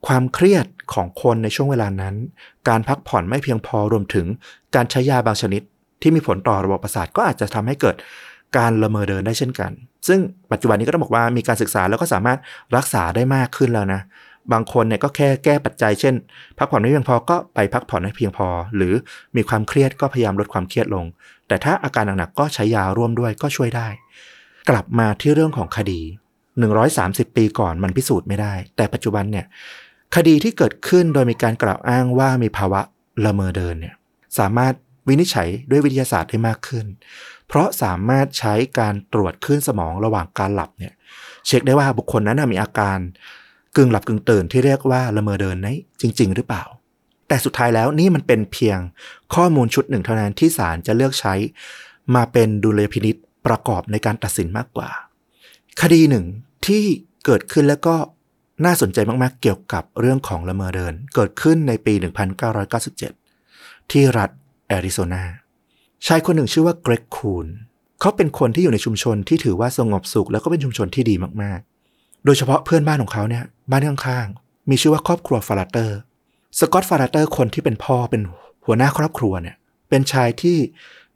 [0.08, 2.16] ความเครียดของคนในช่วงเวลานั้น
[2.70, 4.26] การพักผ่อนไม่เพียงพอรวมถึง
[4.76, 5.62] การใช้ยาบางชนิด
[6.02, 7.96] ที่มีผลต่อระบบประสาทก็อาจจะทำให้เกิด
[8.58, 9.72] การละเมอเดินได้เช่นกัน
[10.08, 10.20] ซึ่ง
[10.52, 12.40] ปัจจุบันนี้ก็ต้องบอกว่ามีการศึกษาแล้วก็สามารถ
[12.76, 14.02] รักษาได้มากขึ้นแล้วนะ
[14.54, 16.16] บางคนเนี่ยก็แค่แก้ปัจจัยเช่น
[16.58, 18.94] พักผ่อนไม่เพียงพอก็ไปพักผ่อนให้เพียงพอ หรือ
[19.36, 21.06] มีความเครียดก็พยายามลดความเครียดลง
[21.48, 23.88] แต่ถ้าอาการหนักๆก็ใช้ยาร่วมด้วยก็ช่วยได้
[24.70, 26.02] กลับมาที่เรื่องของคดี
[26.70, 29.46] 130 ปีก่อนมันพิสูจน์ไม่ได้ แต่ปัจจุบันเนี่ย
[30.16, 32.82] คดีที่เกิดขึ้นโดยมีการกล่าวอ้างว่ามีภาวะ
[33.26, 33.96] ละเมอเดินเนี่ย
[34.40, 34.74] สามารถ
[35.08, 36.86] วินิจฉัยด้วยวิทยาศาสตร์ได้มากขึ้น
[37.48, 40.94] เพราะสามารถใช้การตรวจคลื่นสมองระหว่างการหลับเนี่ย
[41.48, 42.98] เช็คได้ว่าบุคคลนั้นมีอาการ
[43.78, 46.64] กึ่งหลับกึ่งตื่นที่เรียกว่าละเมอเดินนี้จริง ๆ หรือเปล่า
[47.28, 48.80] แต่สุดท้ายแล้วนี่มันเป็นเพียง
[49.36, 51.34] ข้อมูลชุดหนึ่งเท่านั้นที่ศาลจะเลือกใช้
[52.16, 53.16] มาเป็นดุลยพินิจ
[53.46, 54.90] ประกอบในการตัดสินมากกว่า
[55.82, 56.26] คดีหนึ่ง
[56.66, 56.84] ที่
[57.26, 57.96] เกิดขึ้นแล้วก็
[58.66, 61.94] น่าสนใจมากๆ เกี่ยวกับเรื่องของละเมอเดิน เกิดขึ้นในปี
[62.72, 64.30] 1997 ที่รัฐ
[64.68, 65.24] แอริโซนา
[66.06, 67.48] ชายคนหนึ่งชื่อว่าเกรกคูน
[68.00, 71.77] เขาเป็นคนที่อยู่ในชุมชนที่ถือว่าสงบสุข แล้วก็เป็นชุมชนที่ดีมากๆ
[72.26, 75.98] โดยเฉพาะเพื่อนบ้านของเขาเนี่ยบ้านข้างๆมีชื่อว่าครอบครัวฟาราเตอร์
[76.60, 78.22] สกอตฟาราเตอร์คนที่เป็นพ่อเป็น
[78.66, 79.56] หัวหน้าครอบครัวเนี่ย
[79.90, 80.58] เป็นชายที่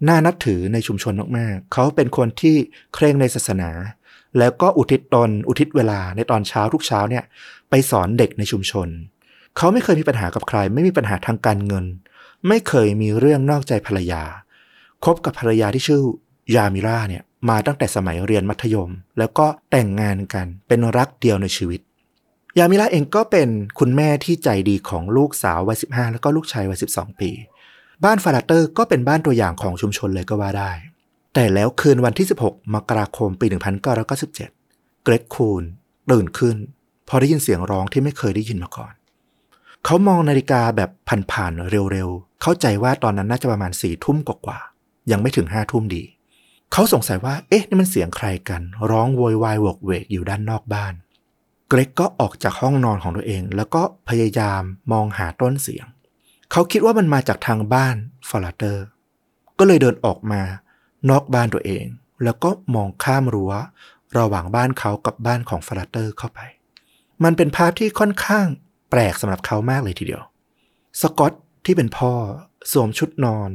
[0.08, 2.56] น่านับถือในชุมชนมากๆ เขาเป็นคนที่
[2.94, 3.70] เคร่งในศาสนา
[4.38, 7.24] แล้วก็อุทิศตนอุทิศเวลาในตอนเช้าทุกเช้าเนี่ย
[7.70, 8.88] ไปสอนเด็กในชุมชน
[9.58, 11.86] เขาไม่เคยมีปัญหากับใคร ไม่มีปัญหาทางการเงิน
[12.48, 14.24] ไม่เคยมีเรื่องนอกใจภรรยา
[15.04, 16.02] คบกับภรรยาที่ชื่อ
[16.56, 21.82] ยามิราเนี่ยมาตั้งแต่สมัยเรียนมัธยม แล้วก็แต่งงานกันเป็นรักเดียวในชีวิต
[22.58, 27.32] ยามิราเองก็เป็นคุณแม่ที่ใจดีของลูกสาววัย 15 แล้วก็ลูกชายวัย 12 ปี
[28.04, 30.72] บ้านฟาราเตอร์ก็เป็นบ้านตัวอย่างของชุมชนเลยก็ว่าได้
[31.34, 33.48] แต่แล้วคืนวันที่ 16 มกราคมปี
[34.06, 34.36] 1997
[35.04, 35.64] เกรกคูน
[36.12, 36.56] ตื่นขึ้น
[37.08, 38.94] พอได้ยินเสียงร้องที่ไม่เคยได้ยินมาก่อน
[39.86, 40.90] เขามองนาฬิกาแบบ
[41.32, 50.94] ผ่านๆเร็วๆ เข้าใจว่าตอนนั้นน่าจะประมาณสี่ทุ่มกว่าๆยังไม่ถึงห้าทุ่มดีเขาสงสัยว่า เอ๊ะ นี่มันเสียงใครกัน ร้องโวยวายวกเวกอยู่ด้านนอกบ้าน
[51.70, 55.86] เกรกก็ออกจากห้องนอนของตัวเอง แล้วก็พยายามมองหาต้นเสียง
[56.52, 57.96] เขาคิดว่ามันมาจากทางบ้าน
[58.30, 58.86] ฟาราเตอร์
[59.60, 60.42] ก็เลยเดินออกมา
[61.10, 61.86] นอกบ้านตัวเอง
[62.24, 63.54] แล้วก็มองข้ามรั้ว
[64.18, 66.40] ระหว่างบ้านเขากับบ้านของฟาราเตอร์เข้าไป
[67.24, 68.48] มันเป็นภาพที่ค่อนข้าง
[68.90, 70.24] แปลกสำหรับเขามากเลยทีเดียว
[71.02, 71.34] สกอต
[71.66, 72.14] ที่เป็นพ่อ
[72.72, 73.50] สวมชุดนอน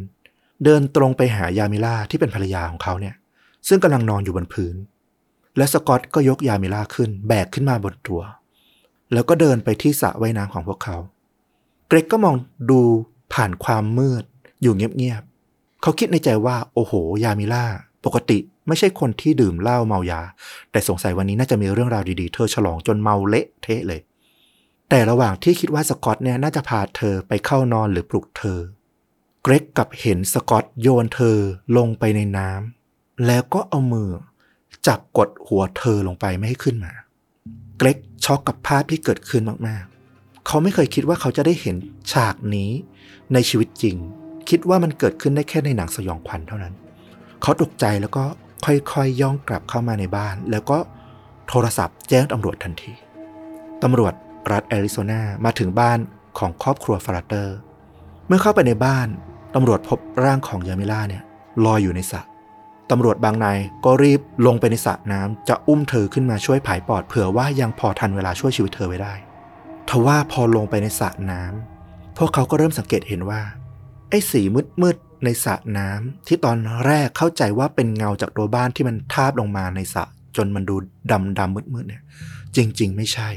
[0.65, 3.15] เดินตรงไปหายามิล่าที่เป็นภรรยาของเขาเนี่ย
[3.69, 4.75] ซึ่งกำลังนอนอยู่บนพื้น
[5.57, 8.23] และสกอตก็ยกยามิล่าขึ้น แบกขึ้นมาบนตัว
[9.13, 10.97] แล้วก็เดินไปที่สระว่ายน้ำของพวกเขา
[11.89, 12.35] เกรกก็มอง
[12.71, 12.81] ดู
[13.33, 14.25] ผ่านความมืด
[14.63, 16.93] อยู่เงียบๆเขาคิดในใจว่า โอ้โห
[17.25, 17.65] ยามิล่า
[18.05, 18.39] ปกติ
[18.69, 20.21] ไม่ใช่คนที่ดื่มเหล้าเมายา
[20.71, 24.01] แต่สงสัยวันนี้น่าจะมีเรื่องราวดีๆ เธอฉลองจนเมาเละเทะเลย
[24.89, 28.61] แต่ระหว่างที่คิดว่าสกอตเนี่ยน่าจะพาเธอไปเข้านอนหรือปลุกเธอ
[29.49, 31.39] เกรกกับเห็นสกอตโยนเธอ
[31.77, 34.11] ลงไปในน้ำแล้วก็เอามือ
[34.87, 36.93] จับกดหัวเธอลงไปไม่ให้ขึ้นมา
[37.79, 41.77] เกรกช็อกกับภาพที่เกิดขึ้นมากๆ เขาไม่เคยคิดว่าเขาจะได้เห็น
[42.13, 42.71] ฉากนี้
[43.33, 43.97] ในชีวิตจริง
[44.49, 46.75] คิดว่ามันเกิดขึ้นได้แค่ในหนังสยองขวัญเท่านั้น
[47.43, 48.25] เขาตกใจแล้วก็
[48.65, 50.79] ค่อยๆยย่องกลับเข้ามาในบ้าน แล้วก็
[51.49, 52.93] โทรศัพท์แจ้งตำรวจทันที
[53.83, 54.15] ตำรวจ
[54.53, 55.99] รัฐแอริโซนามาถึงบ้าน
[56.39, 57.57] ของครอบครัวฟาราเตอร์
[58.27, 59.09] เมื่อเข้าไปในบ้าน
[59.59, 61.23] ตำรวจพบร่างของยามิล่าเนี่ย
[61.65, 62.23] ลอยอยู่ในสระ
[62.91, 69.15] ตำรวจบางนายก็รีบลงไปในสระน้ำจะอุ้มเธอขึ้นมาช่วยผายปอดเผื่อว่ายังพอทันเวลาช่วยชีวิตเธอไว้ได้
[69.89, 73.41] ทว่าพอลงไปในสระน้ำพวกเขาก็เริ่มสังเกตเห็นว่า
[74.11, 74.43] ไอ้สี
[74.83, 80.05] มืดๆในสระน้ำที่ตอนแรกเข้าใจว่าเป็นเงาจากตัวบ้านที่มันทาบลงมาในสระ
[80.37, 80.77] จนมันดู
[81.11, 82.03] ดำดำมืดๆเนี่ย
[82.57, 83.31] จริง ๆ ไม่ใช่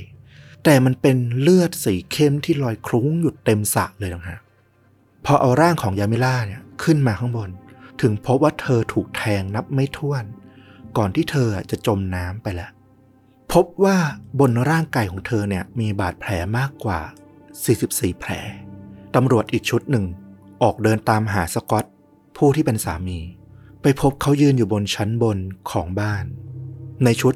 [0.64, 4.40] แต่มันเป็นเลือดสีเข้มที่ลอยคลุ้งอยู่เต็มสระเลยนะฮะ
[5.32, 7.50] อเอาร่างของยามิล่าเนี่ยขึ้นมาข้างบน
[8.02, 10.24] ถึงพบว่าเธอถูกแทงนับไม่ถ้วน
[10.98, 12.72] ก่อนที่เธอจะจมน้ำไปแล้ว
[13.54, 13.98] พบว่า
[14.40, 17.00] บนร่างกายของเธอเนี่ยมีบาดแผลมากกว่า
[17.60, 18.32] 44 แผล
[19.16, 20.06] ตำรวจอีกชุดหนึ่ง
[20.64, 21.86] ออกเดินตามหาสกอต
[22.38, 23.20] ผู้ที่เป็นสามี
[23.82, 25.38] ไปพบเขายืนอยู่บนชั้นบน
[25.72, 26.26] ของบ้าน
[27.04, 27.34] ในชุด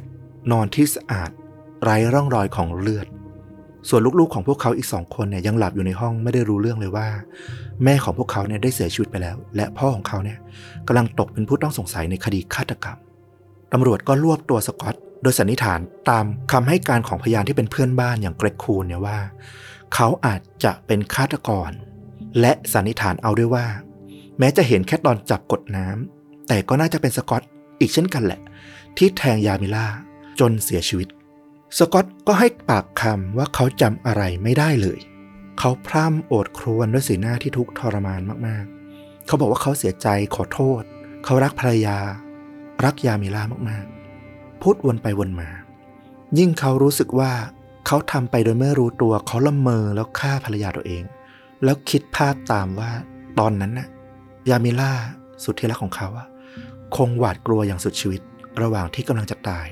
[0.51, 1.31] นอนที่สะอาด
[1.83, 3.07] ไร้ร่องรอยของเลือด
[3.89, 7.07] ส่วนลูกๆของพวกเขาอีกสองคนเนี่ยยังหลับอยู่ในห้องไม่ได้รู้เรื่องเลยว่า
[7.83, 10.37] แม่ของพวกเขาเนี่ยได้เสียชีวิตไปแล้ว และพ่อของเขาเนี่ย
[10.87, 12.97] กำลังตกเป็นผู้ต้องสงสัยในคดีฆาตกรรม
[13.73, 19.17] ตำรวจก็รวบตัวสกอตโดยสันนิษฐานตามคำให้การของพยานที่เป็นเพื่อนบ้านอย่างเกรกคูนเนี่ยว่า
[19.93, 21.71] เขาอาจจะเป็นฆาตกร
[22.39, 23.65] และสันนิษฐานเอาด้วยว่า
[24.39, 27.41] แม้จะเห็นแค่ตอนจับกดน้ำแต่ก็น่าจะเป็นสกอต
[27.79, 28.41] อีกเช่นกันแหละ
[28.97, 29.85] ที่แทงยามิล่า
[30.39, 31.07] จนเสียชีวิต
[31.77, 34.99] สกอตก็ให้ปากคำว่าเขาจำอะไรไม่ได้เลย
[35.59, 40.83] เขาพร่ำโอดครวญด้วยสีหน้าที่ทุกข์ทรมานมากๆ เขาบอกว่าเขาเสียใจขอโทษ
[41.25, 41.97] เขารักภรรยา
[42.85, 45.49] รักยามิล่ามากๆ พูดวนไปวนมา
[46.37, 47.31] ยิ่งเขารู้สึกว่า
[47.87, 51.03] เขาทำไปโดยไม่รู้ตัวเขาละเมอแล้วฆ่าภรรยาตัวเอง
[51.63, 52.91] แล้วคิดภาพตามว่า
[53.39, 53.87] ตอนนั้นน่ะ
[54.49, 54.91] ยามิล่า
[55.43, 56.09] สุดที่รักของเขา
[56.95, 58.21] คงหวาดกลัวอย่างสุดชีวิต
[58.61, 59.67] ระหว่างที่กำลังจะตาย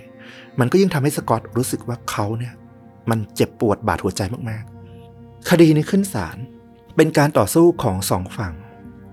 [0.59, 2.53] มันก็ยิ่งทำให้สกอตรู้สึกว่าเขาเนี่ย
[3.09, 6.37] มันเจ็บปวดบาดหัวใจมากๆ คดีนี้ขึ้นศาล
[6.95, 8.53] เป็นการต่อสู้ของสองฝั่ง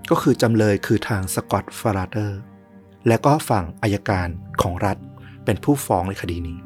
[0.09, 2.39] ก็คือจำเลยคือทางสกอตฟาราเดอร์
[3.07, 4.27] และก็ฝั่งอายการ
[4.61, 4.97] ของรัฐ
[5.45, 6.57] เป็นผู้ฟ้องในคดีนี้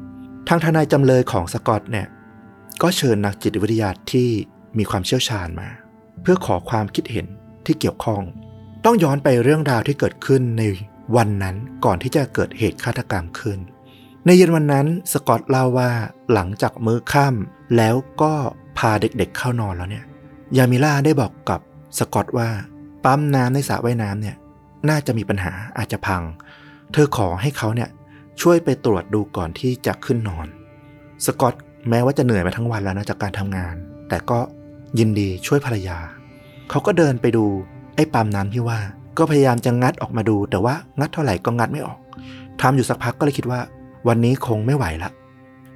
[0.48, 2.06] ทางทนายจำเลยของสกอตเนี่ย
[2.82, 4.28] ก็เชิญนักจิตวิทยาที่
[4.78, 5.68] มีความเชี่ยวชาญมา
[6.22, 7.26] เพื่อขอความคิดเห็น
[7.66, 8.22] ที่เกี่ยวข้อง
[8.84, 10.62] ต้องย้อนไปเรื่องราวที่เกิดขึ้นใน
[11.16, 13.58] วันนั้นก่อนที่จะเกิดเหตุฆาตกรรมขึ้น
[14.26, 15.90] ในเย็นวันนั้นสกอตเล่าว่า
[16.32, 18.32] หลังจากมื้อค่ำแล้วก็
[18.78, 20.04] พาเด็กๆเข้านอนแล้วเนี่ย
[20.56, 21.60] ยามิล่าได้บอกกับ
[21.98, 22.48] สกอตว่า
[23.04, 24.36] ปั๊มน้ำในสระว่ายน้ำเนี่ย
[24.88, 26.22] น่าจะมีปัญหาอาจจะพัง
[26.92, 27.88] เธอขอให้เขาเนี่ย
[28.40, 30.46] ช่วยไปตรวจดูก่อนที่จะขึ้นนอน
[31.26, 31.54] สกอต
[31.88, 33.74] แม้ว่าจะเหนื่อยมาทั้งวันแล้วนะจากการทำงาน
[34.08, 34.38] แต่ก็
[34.98, 35.98] ยินดีช่วยภรรยา
[36.70, 37.44] เขาก็เดินไปดู
[37.96, 38.78] ไอ้ปั๊มน้ำที่ว่า
[39.18, 41.98] ก็พยายามจะงัดออกมาดู แต่ว่างัดเท่าไหร่ก็งัดไม่ออก
[42.60, 43.60] ทำอยู่สักพักก็เลยคิดว่า
[44.08, 45.10] วันนี้คงไม่ไหวละ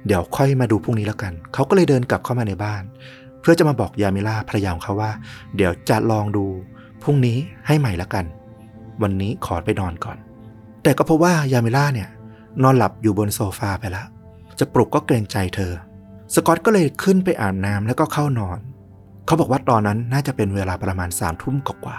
[0.05, 2.83] เดี๋ยวค่อยมาดูพรุ่งนี้แล้วกัน เขาก็เลยเดินกลับเข้ามาในบ้าน
[3.41, 5.11] เพื่อจะมาบอกยามิล่าภรรยาของเขาว่า
[5.55, 6.45] เดี๋ยวจะลองดู
[7.03, 7.37] พรุ่งนี้
[7.67, 8.25] ให้ใหม่ละกัน
[9.01, 10.17] วันนี้ขอไปนอนก่อน
[10.83, 12.09] แต่ก็พบว่ายามิล่าเนี่ย
[12.63, 14.07] นอนหลับอยู่บนโซฟาไปแล้ว
[14.59, 15.73] จะปลุกก็เกรงใจเธอ
[16.33, 18.59] สกอตก็เลยขึ้นไปอาบน้ำแล้วก็เข้านอน
[19.25, 21.97] เขาบอกว่าตอนนั้นน่าจะเป็นเวลาประมาณสามทุ่มกว่า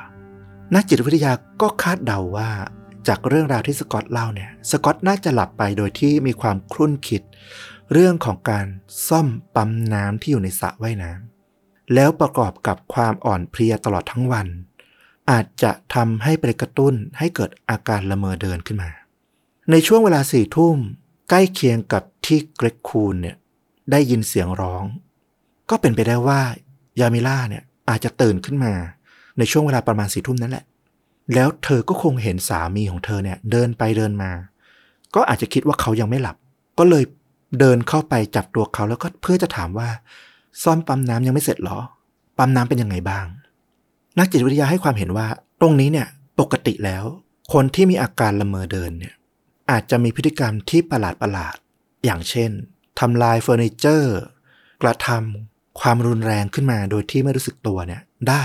[0.75, 2.51] นักจิตวิทยาก็คาดเดาว่า
[3.09, 7.23] จากเรื่องราวที่สกอตเล่าเนี่ย สกอตน่าจะหลับไปโดยที่มีความครุ่นคิด
[7.93, 8.67] เรื่องของการ
[9.09, 14.47] ซ่อมปั๊มน้ำที่อยู่ในสระว่ายน้ำแล้วประกอบกับความอ่อนเพลียตลอดทั้งวัน
[15.31, 18.91] อาจจะทำให้ไปกระตุ้นให้เกิดอาการละเมอเดินขึ้นมา
[19.71, 20.77] ในช่วงเวลาสี่ทุ่ม
[21.31, 23.37] ใกล้เคียงกับที่เกรกคูนเนี่ย
[23.91, 24.85] ได้ยินเสียงร้อง
[25.71, 26.41] ก็เป็นไปได้ว่า
[27.01, 28.73] ยามิล่าเนี่ยอาจจะตื่นขึ้นมา
[29.39, 30.65] ในช่วงเวลาประมาณสี่ทุ่มนั่นแหละ
[31.35, 34.33] แล้วเธอก็คงเห็นสามีของเธอเนี่ย เดินไปเดินมา
[35.15, 36.37] ก็อาจจะคิดว่าเขายังไม่หลับ
[36.79, 37.05] ก็เลย
[37.59, 39.89] เดินเข้าไปจับตัวเขาแล้วก็เพื่อจะถามว่า
[40.63, 41.79] ซ่อมปั๊มน้ำยังไม่เสร็จหรอ
[42.39, 43.27] ปั๊มน้ำเป็นยังไงบ้าง
[44.19, 45.27] นักจิตวิทยาให้ความเห็นว่า
[45.61, 46.09] ตรงนี้เนี่ย
[46.41, 47.05] ปกติแล้ว
[47.53, 49.15] คนที่มีอาการละเมอเดินเนี่ย
[49.71, 51.57] อาจจะมีพฤติกรรมที่ประหลาดประหลาด
[52.05, 52.51] อย่างเช่น
[53.01, 54.19] ทำลายเฟอร์นิเจอร์
[54.83, 58.45] กระทำความรุนแรงขึ้นมาโดยที่ไม่รู้สึกตัวเนี่ยได้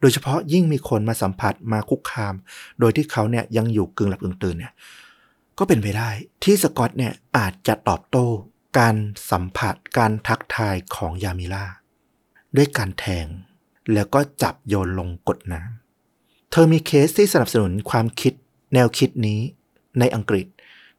[0.00, 2.34] โดยเฉพาะยิ่งมีคนมาสัมผัสมาคุกคาม
[2.80, 4.72] โดยที่เขาเนี่ยยังอยู่กึ่งหลับกึ่งตื่นเนี่ย
[5.58, 6.10] ก็เป็นไปได้
[6.44, 8.26] ที่สกอตเนี่ยอาจจะตอบโต้
[8.78, 8.96] การ
[9.30, 11.64] สัมผัสการทักทายของยามิล่า
[12.56, 13.26] ด้วยการแทง
[13.94, 18.32] แล้วก็จับโยนลงกดน้ำเธอมีเคสที่สนับสนุนความคิด
[18.74, 19.40] แนวคิดนี้
[19.98, 20.46] ในอังกฤษ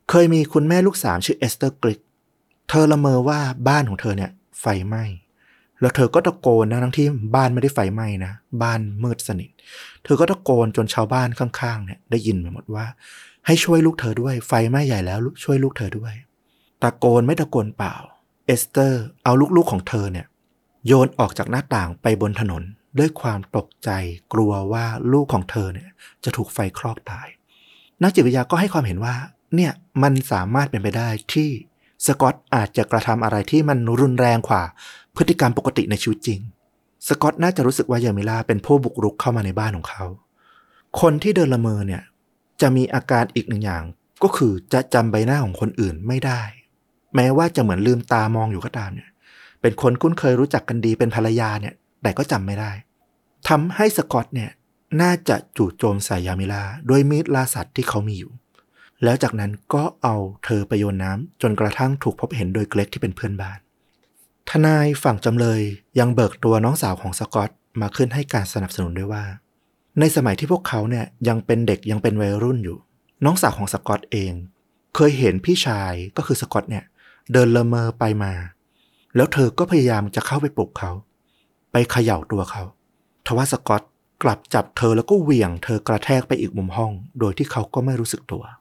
[0.09, 1.99] เคยมีคุณแม่ลูกสามชื่อเอสเตอร์กริก
[2.69, 5.03] เธอละเมอว่าบ้านของเธอเนี่ยไฟไหม้
[5.81, 9.49] แล้วเธอก็ตะโกนนะทั้งที่บ้านไม่ได้ไฟไหม้นะบ้านมืดสนิท
[10.03, 12.85] เธอก็ตะโกนจนชาวบ้านข้างๆเนี่ยได้ยินไปหมดว่า
[13.45, 16.13] ให้ช่วยลูกเธอด้วย ไฟไหม้ใหญ่แล้วช่วยลูกเธอด้วย
[16.83, 17.95] ตะโกนไม่ตะโกนเปล่า
[18.45, 20.25] เอสเตอร์ เอาลูกๆของเธอเนี่ย
[20.87, 22.63] โยนออกจากหน้าต่างไปบนถนน
[22.99, 23.89] ด้วยความตกใจ
[24.33, 25.89] กลัวว่าลูกของเธอเนี่ย
[26.23, 27.27] จะถูกไฟคลอกตาย
[28.03, 29.15] นักจิตวิทยาก็ให้ความเห็นว่า
[29.55, 29.71] เนี่ย
[30.03, 31.49] มันสามารถเป็นไปได้ที่
[32.05, 34.63] สกอตอาจจะกระทำอะไรที่มันรุนแรงกว่า
[35.15, 36.39] พฤติกรรมปกติในชีวิตจริง
[37.07, 40.05] สกอตน่าจะรู้สึกว่ายามิล่าเป็นผู้บุกรุกเข้ามาในบ้านของเขา
[41.01, 42.01] คนที่เดินละเมอเนี่ย
[42.61, 43.83] จะมีอาการอีกหนึ่งอย่าง
[44.23, 46.41] ก็คือจะจำใบหน้าของคนอื่นไม่ได้
[47.15, 49.09] แม้ว่าจะเหมือนลืมตามองอยู่ก็ตามเนี่ย
[49.61, 52.71] เป็นคนคุ้นเคยรู้จักกันดีเป็นภรรยาเนี่ย แต่ก็จำไม่ได้
[53.47, 54.49] ทำให้สกอตเนี่ย
[55.01, 58.31] น่าจะจู่โจมใส่ยามิล่าด้วยมีดล่าสัตว์ที่เขามีอยู่
[59.03, 63.59] แล้วจากนั้นก็เอาเธอไปโยนน้ำจนกระทั่งถูกพบเห็นโดยเกรกที่เป็นเพื่อนบ้าน
[64.49, 65.61] ทนายฝั่งจำเลย
[65.99, 67.49] ยังเบิกตัวน้องสาวของสกอต
[67.81, 69.23] มาขึ้นให้การสนับสนุนด้วยว่า
[69.99, 72.77] ในสมัยที่พวกเขาเนี่ยยังเป็นเด็กยังเป็นวัยรุ่นอยู่
[73.25, 74.33] น้องสาวของสกอตเอง
[74.95, 76.83] เคยเห็นพี่ชายก็คือสกอตเนี่ย
[77.33, 78.33] เดินละเมอไปมา
[79.15, 80.91] แล้วเธอก็พยายามจะเข้าไปปลุกเขา
[81.71, 82.63] ไปเขย่าตัวเขา
[83.25, 83.81] ทว่าสกอต
[84.23, 88.60] กลับจับเธอแล้วก็เหวี่ยงเธอกระแทกไปอีกมุมห้อง โดยที่เขาก็ไม่รู้สึกตัวเ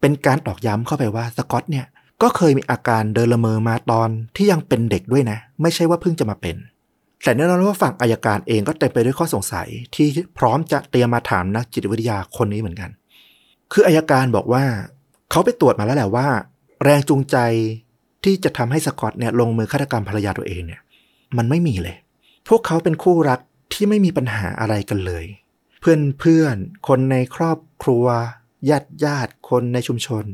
[0.00, 1.86] เป็นการตอกย้ำเข้าไปว่าสกอตเนี่ย
[2.22, 6.56] ก็เคยมีอาการเดินละเมอมาตอนที่ยังเป็นเด็กด้วยนะ ไม่ใช่ว่าเพิ่งจะมาเป็น
[7.22, 10.06] แต่แน่นอนว่าฝั่งอายการเองก็เต็มไปด้วยข้อสงสัยที่
[10.38, 12.90] พร้อมจะเตรียมมาถามนักจิตวิทยาคนนี้เหมือนกัน
[13.72, 14.64] คืออายการบอกว่า
[15.30, 16.26] เขาไปตรวจมาแล้วแหละว่า
[16.84, 17.36] แรงจูงใจ
[18.24, 20.80] ที่จะทำให้สกอตเนี่ยลงมือฆาตกรรมภรรยาตัวเองเนี่ย
[21.36, 21.96] มันไม่มีเลย
[22.48, 23.40] พวกเขาเป็นคู่รัก
[23.72, 25.24] ที่ไม่มีปัญหาอะไรกันเลย
[25.80, 26.56] เพื่อนเพื่อน
[26.88, 28.04] คนในครอบครัว
[28.70, 30.24] ญาติญาติคนในชุมชน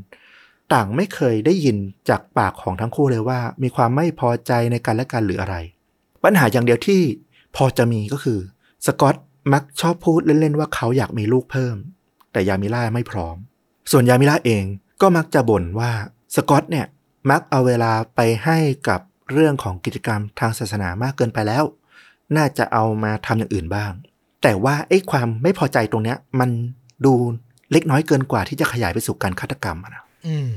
[0.73, 1.77] ต่างไม่เคยได้ยิน
[2.09, 5.57] จากปากของทั้งคู่เลยว่า มีความไม่พอใจในการและกันหรืออะไร
[6.25, 7.03] ปัญหาอย่างเดียวที่
[7.57, 8.41] พอจะมีก็คือ
[8.87, 9.17] สกอต
[9.53, 11.77] มักชอบพูดเล่นๆว่าเขาอยากมีลูกเพิ่ม
[12.33, 13.37] แต่ยามิล่าไม่พร้อม
[13.91, 14.65] ส่วนยามิล่าเอง
[15.01, 15.91] ก็มักจะบ่นว่า
[16.37, 16.87] สกอตเนี่ย
[17.31, 19.01] มักเอาเวลาไปให้กับ
[19.33, 21.65] เรื่องของกิจกรรมทางศาสนามากเกินไปแล้ว
[22.37, 23.93] น่าจะเอามาทำอย่างอื่นบ้าง
[24.43, 26.51] แต่ว่าไอ้ความไม่พอใจตรงเนี้ยมัน
[27.05, 27.15] ดู
[27.73, 30.51] เล็กน้อยเกินกว่าที่จะขยายไปสู่การฆาตกรรมอะนะอืม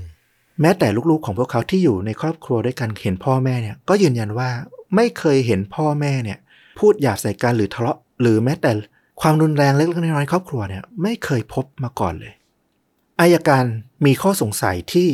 [0.61, 4.49] แม้แต่ลูกๆของพวกเขาที่อยู่ในครอบครัวด้วยกันเห็นพ่อแม่เนี่ย ก็ยืนยันว่า
[4.95, 6.39] ไม่เคยเห็นพ่อแม่เนี่ย
[6.79, 8.71] พูดหยาบใส่กันหรือทะเลาะ หรือแม้แต่
[9.21, 12.33] ความรุนแรงเล็กๆน้อยๆครอบครัวเนี่ยไม่เคยพบมาก่อนเลย
[13.19, 13.63] อายการ
[14.05, 15.07] มีข้อสงสัยที่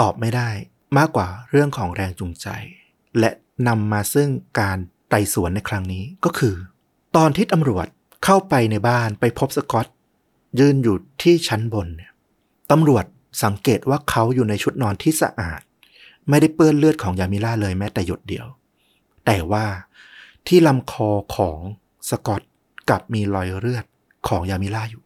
[0.00, 0.50] ตอบไม่ได้
[0.98, 2.46] มากกว่าเรื่องของแรงจูงใจ
[3.18, 3.30] และ
[3.68, 4.28] นำมาซึ่ง
[4.60, 4.78] การ
[5.10, 6.54] ไต่สวนในครั้งนี้ก็คือ
[7.16, 7.86] ตอนที่ตำรวจ
[8.24, 9.86] เข้าไปในบ้านไปพบสกอต
[10.58, 12.12] ยืนอยู่ที่ชั้นบนเนี่ย
[12.70, 13.04] ตำรวจ
[13.44, 15.60] สังเกตว่าเขาอยู่ในชุดนอนที่สะอาด
[16.28, 18.46] ไม่ได้เปื้อนเลือดของยามิล่าเลยแม้แต่หยดเดียว
[19.26, 19.66] แต่ว่า
[20.46, 21.58] ที่ลำคอของ
[22.10, 22.42] สกอต
[22.88, 23.84] กลับมีรอยเลือด
[24.28, 25.02] ของยามิล่าอยู่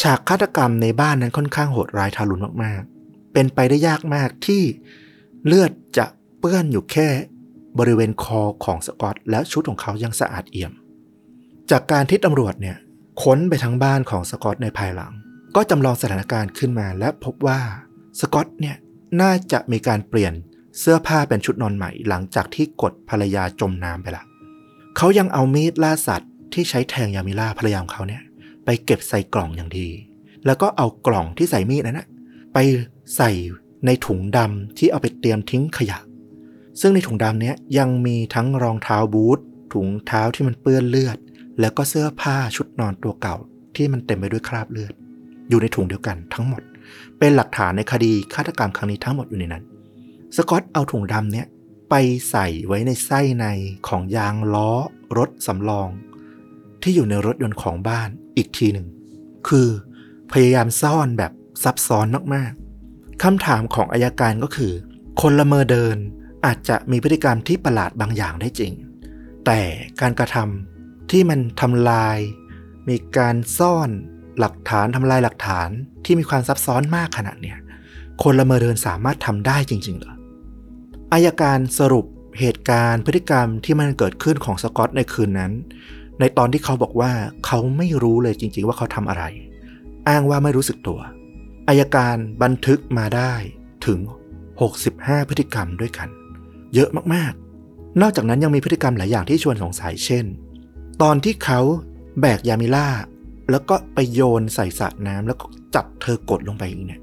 [0.00, 4.62] ฉากฆาตกรรมในบ้านนั้นค่อนข้างโหดร้ายทารุณมากๆ เป็นไปได้ยากมากที่
[5.46, 6.06] เลือดจะ
[6.38, 7.08] เปื้อนอยู่แค่
[7.78, 10.72] บริเวณคอของสกอต และชุดของเขายังสะอาดเอี่ยม
[11.70, 12.76] จากการที่ตำรวจเนี่ย
[13.22, 15.12] ค้นไปทั้งบ้านของสกอตในภายหลัง
[15.56, 17.60] ก็จำลองสถานการณ์ขึ้นมาและพบว่า
[18.20, 18.76] สกอตเนี่ย
[19.20, 20.32] น่าจะมีการเปลี่ยน
[20.78, 24.24] เสื้อผ้าเป็นชุดนอนใหม่หลังจากที่กดภรรยาจมน้ำไปละ
[24.96, 28.22] เขายังเอามีดล่าสัตว์ที่ใช้แทงยามิล่าภรรยาของเขาเนี่ย
[28.64, 29.88] ไปเก็บใส่กล่องอย่างดี
[30.46, 32.08] แล้วก็เอากล่องที่ใส่มีดนั้นนะ
[32.54, 32.58] ไป
[33.16, 33.30] ใส่
[33.86, 35.98] ในถุงดำที่เอาไปเตรียมทิ้งขยะ
[36.80, 39.38] ซึ่งในถุงดำเนี้ยยังมีทั้งรองเท้าบูท
[39.72, 41.18] ถุงเท้าที่มันเปื้อนเลือด
[41.60, 43.36] แล้วก็เสื้อผ้าชุดนอนตัวเก่า
[43.76, 44.92] ที่มันเต็มไปด้วยคราบเลือด
[45.48, 46.62] อยู่ในถุงเดียวกันทั้งหมด
[47.18, 49.64] เป็นหลักฐานในคดีฆาตกรรมครั้งนี้ทั้งหมดอยู่ในนั้น
[50.36, 51.46] สกอตเอาถุงดำเนี้ย
[51.90, 51.94] ไป
[52.30, 53.46] ใส่ไว้ในไส้ใน
[53.88, 54.70] ของยางล้อ
[55.18, 55.88] รถสำรอง
[56.82, 58.86] ที่อยู่ในรถยนต์ของบ้านอีกทีหนึ่ง
[59.48, 59.68] คือ
[60.32, 64.72] พยายามซ่อนแบบซับซ้อนมากๆคำถามของอายการก็คือ
[65.20, 65.96] คนละเมอเดิน
[66.46, 68.72] อาจจะมีพฤติกรรมที่ประหลาดบางอย่างได้จริง
[69.46, 69.60] แต่
[70.00, 70.77] การกระทำ
[71.10, 72.18] ที่มันทำลาย
[72.88, 73.90] มีการซ่อน
[74.38, 75.68] หลักฐานทำลายหลักฐาน
[76.04, 77.58] ที่มีความซับซ้อนมากขนาดเนี้ย
[78.22, 80.14] คนละเมอเดินสามารถทำได้จริง ๆ เหรอ
[81.12, 82.04] อายการสรุป
[82.40, 85.52] เหตุการณ์พฤติกรรมที่มันเกิดขึ้นของสกอตในคืนนั้น
[86.20, 87.12] ในตอนที่เขาบอกว่า
[87.46, 89.24] เขาไม่รู้เลยจริง ๆ ว่าเขาทำอะไร
[90.08, 91.00] อ้างว่าไม่รู้สึกตัว
[91.68, 93.34] อายการบันทึกมาได้
[93.86, 94.00] ถึง
[94.64, 96.08] 65 พฤติกรรมด้วยกัน
[96.74, 100.24] เยอะมากๆ นอกจากนั้นยังมีพฤติกรรมหลายอย่างที่ชวนสงสัยเช่น
[101.02, 101.60] ตอนที่เขา
[102.20, 102.88] แบกยามิล่า
[103.50, 107.00] แล้วก็ไปโยนใส่สระน้ำแล้วก็จับเธอกดลงไปอีกเนี่ย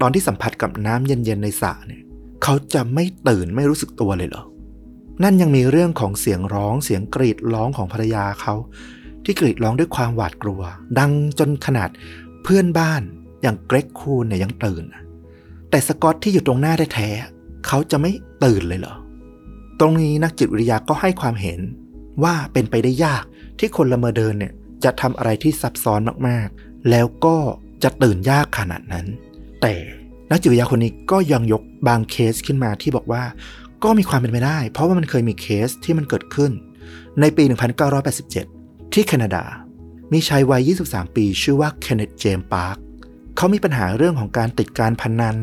[0.00, 2.02] ตอนที่สัมผัสกับน้ำเย็นๆในสระเนี่ย
[2.42, 4.44] เขาจะไม่ตื่นไม่รู้สึกตัวเลยเหรอ
[5.22, 8.54] นั่นยังมีเรื่องของเสียงร้องเสียงกรีดร้องของภรรยาเขา
[9.24, 10.60] ที่กรีดร้องด้วยความหวาดกลัว
[10.98, 11.90] ดังจนขนาด
[12.42, 13.02] เพื่อนบ้าน
[13.42, 14.84] อย่างเกรกคูนเนี่ยยังตื่น
[15.70, 18.10] แต่สกอตที่อยู่ตรงหน้าแท้ๆเขาจะไม่
[18.44, 18.94] ตื่นเลยเหรอ
[19.80, 21.60] ตรงนี้นักจิตวิทยาก็ให้ความเห็น
[22.24, 23.24] ว่าเป็นไปได้ยาก
[23.60, 24.52] ที่คนละเมอเดินเนี่ย
[24.84, 27.36] จะทำอะไรที่ซับซ้อนมากๆ แล้วก็
[27.82, 29.06] จะตื่นยากขนาดนั้น
[29.62, 29.74] แต่
[30.30, 33.24] นักจิตวิทยาคนนี้ก็ยังยกบางเคสขึ้นมาที่บอกว่า
[33.84, 36.52] ก็มีความเป็นไปได้ เพราะว่ามันเคยมีเคสที่มันเกิดขึ้น
[37.20, 37.44] ในปี
[38.18, 39.44] 1987 ที่แคนาดา
[40.12, 42.76] มีชายวัย 23 ปีชื่อว่าเคนเนตเจมส์ปาร์ค
[43.36, 45.36] เขามีปัญหาเรื่องของการติดการพนนัน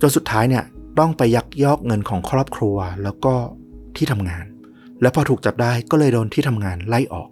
[0.00, 0.64] จนสุดท้ายเนี่ย
[0.98, 3.34] ต้องไปยักยอกเงินของครอบครัวแล้วก็
[3.96, 4.44] ที่ทำงาน
[5.00, 7.28] แล้วพอถูกจับได้ก็เลยโดนที่ทำงานไล่ออก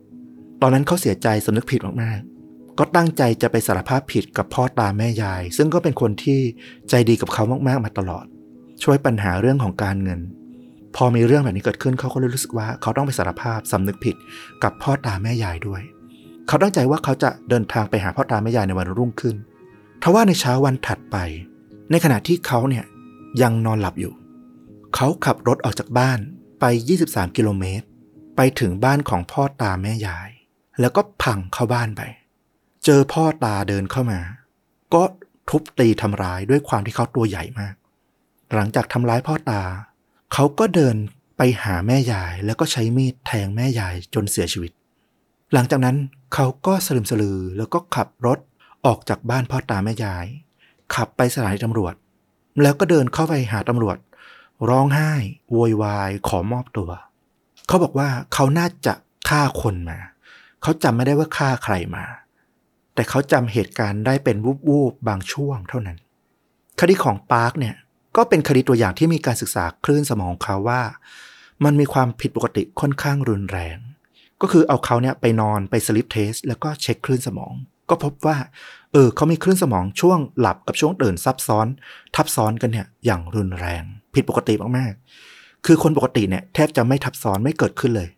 [0.63, 6.41] ตอนนั้นเขาเสียใจสำนึกผิดมากๆ ก็ตั้งใจจะไปสารภาพผิดกับพ่อตาแม่ยาย ซึ่งก็เป็นคนที่
[6.91, 8.25] ใจดีกับเขามากๆมาตลอด
[8.83, 10.21] ช่วยปัญหาเรื่องของการเงิน
[10.97, 14.17] พอมีเรื่องแบบนี้เกิดขึ้นเขาก็เลยรู้สึกว่าเขาต้องไปสารภาพสำนึกผิด
[14.63, 15.83] กับพ่อตาแม่ยายด้วย
[16.49, 19.37] เขาตั้งใจว่าเขาจะเดินทางไปหาพ่อตาแม่ยายในวันรุ่งขึ้น
[20.03, 21.17] ทว่าในเช้าวันถัดไป
[21.91, 22.85] ในขณะที่เขาเนี่ย
[23.43, 24.13] ยังนอนหลับอยู่
[24.95, 26.19] เขาขับรถออกจากบ้าน
[26.61, 26.65] ไป
[27.01, 27.87] 23 กิโลเมตร
[28.37, 30.29] ไปถึงบ้านของพ่อตาแม่ยาย
[30.81, 32.03] แล้วก็พังเข้าบ้านไป
[32.85, 34.21] เจอพ่อตาเดินเข้ามา
[34.95, 35.03] ก็
[35.49, 37.75] ทุบตีทำร้ายด้วยความที่เขาตัวใหญ่มาก
[38.55, 39.63] หลังจากทำร้ายพ่อตา
[40.33, 40.97] เขาก็เดิน
[41.37, 44.73] ไปหาแม่ยายแล้วก็ใช้มีดแทงแม่ยายจนเสียชีวิต
[45.53, 45.97] หลังจากนั้น
[46.35, 48.39] เขาก็สลืมสลือแล้วก็ขับรถ
[48.87, 50.27] ออกจากบ้านพ่อตาแม่ยาย
[50.95, 51.95] ขับไปสถานีตำรวจ
[52.63, 53.97] แล้วก็เดินเข้าไปหาตำรวจ
[54.69, 55.13] ร้องไห้
[55.53, 56.91] โวยวายขอมอบตัว
[57.67, 58.95] เขาบอกว่าเขาน่าจะ
[59.29, 59.99] ฆ่าคนมา
[60.63, 62.05] เขาจำไม่ได้ว่าฆ่าใครมา
[62.95, 65.99] แต่เขาจำเหตุการณ์ได้เป็นวูบวูบบางช่วงเท่านั้น
[66.81, 67.75] คดีของปาร์คเนี่ย
[68.17, 70.83] ก็เป็นคดีตัวอย่างที่มีการศึกษาคลื่นสมองของเขาว่า
[71.65, 73.77] มันมีความผิดปกติค่อนข้างรุนแรง
[74.41, 77.53] ก็คือเอาเขาเนี่ยไปนอนไป sleep test แล้วก็เช็คคลื่นสมอง
[77.91, 78.37] ก็พบว่า
[78.93, 81.67] เออเขามีคลื่นสมองช่วงหลับกับช่วงตื่นซับซ้อน
[82.17, 83.83] ทับซ้อนกันเนี่ยอย่างรุนแรง
[84.15, 88.09] ผิดปกติมากๆ คือคนปกติเนี่ยแทบจะไม่ทับซ้อนไม่เกิดขึ้นเลย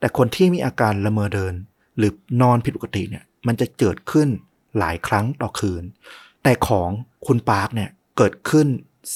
[0.00, 1.54] แต่คนที่มีอาการละเมอเดิน
[1.98, 4.28] หรือนอนผิดปกติเนี่ย มันจะเกิดขึ้น
[4.78, 5.84] หลายครั้งต่อคืน
[6.42, 6.90] แต่ของ
[7.26, 8.66] คุณปาร์คเนี่ยเกิดขึ้น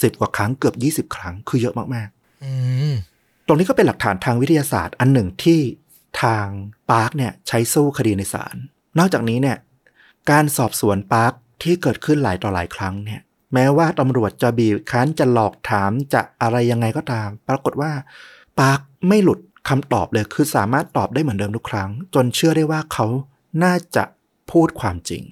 [0.03, 0.73] สิบกว่าครั้งเกือ
[1.03, 2.09] บ20ครั้งคือเยอะมาก
[2.45, 2.53] อื
[2.93, 5.61] มๆตรงนี้ก็เป็นหลักฐานทางวิทยาศาสตร์อันหนึ่งที่
[6.23, 6.47] ทาง
[6.91, 8.57] ปาร์คเนี่ยใช้สู้คดีในศาล
[8.99, 9.57] นอกจากนี้เนี่ย
[10.31, 13.21] การสอบสวนปาร์คที่เกิดขึ้นหลายต่อหลายครั้งเนี่ย
[13.55, 17.93] แม้ว่าตำรวจจะบีบคั้นจะหลอกถามจะอะไรยังไงก็ตาม ปรากฏว่า
[18.61, 19.39] ปาร์คไม่หลุด
[19.69, 23.07] คำตอบเลยคือสามารถตอบได้เหมือนเดิมทุกครั้ง จนเชื่อได้ว่าเขา
[23.63, 24.05] น่าจะ
[24.51, 25.23] พูดความจริง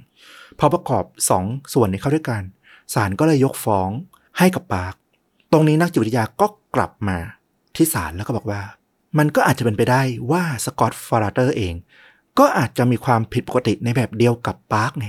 [0.59, 2.43] พอประกอบสองส่วนนี้เข้าด้วยกัน
[2.95, 3.91] ศาลก็เลยยกฟ้อง
[4.39, 4.95] ให้กับปาร์ค
[5.53, 7.19] ตรงนี้นักจิตวิทยาก็กลับมา
[7.75, 8.63] ที่ศาลแล้วก็บอกว่า
[9.19, 11.75] มันก็อาจจะเป็นไปได้ว่าสกอตต์ฟาราเตอร์เอง
[12.39, 15.09] ก็อาจจะมีความผิดปกติในแบบเดียวกับปาร์คไง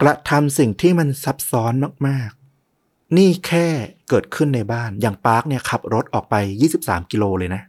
[0.00, 1.72] กระทำสิ่งที่มันซับซ้อน
[2.08, 3.66] มากๆ นี่แค่
[4.08, 6.34] เกิดขึ้นในบ้านอย่างปาร์คเนี่ยขับรถออกไป
[6.74, 7.62] 23 กิโลเลยนะ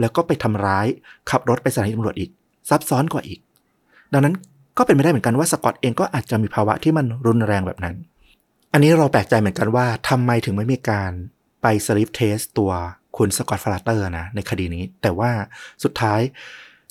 [0.00, 0.86] แล้วก็ไปทำร้าย
[1.30, 2.30] ขับรถไปสถานีตำรวจอีก
[2.68, 3.40] ซับซ้อนกว่าอีก
[4.12, 4.34] ดังนั้น
[4.78, 7.94] ก็เป็นไปได้เหมือนกันว่าสกอตเองก็อาจจะมีภาวะที่มันรุนแรงแบบนั้น
[8.72, 11.12] อันนี้เราแปลกใจเหมือนกันว่าทำไมถึงไม่มีการ
[11.62, 12.72] ไป sleep test ตัว
[13.16, 15.30] คุณสกอตฟลาเตอร์นะในคดีนี้ แต่ว่า
[15.82, 16.20] สุดท้าย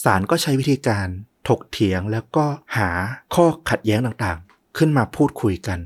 [0.03, 1.07] ศาลก็ใช้วิธีการ
[1.47, 2.45] ถกเถียงแล้วก็
[2.77, 2.89] หา
[3.35, 5.79] ข้อขัดแย้งต่างๆ ขึ้นมาพูดคุยกัน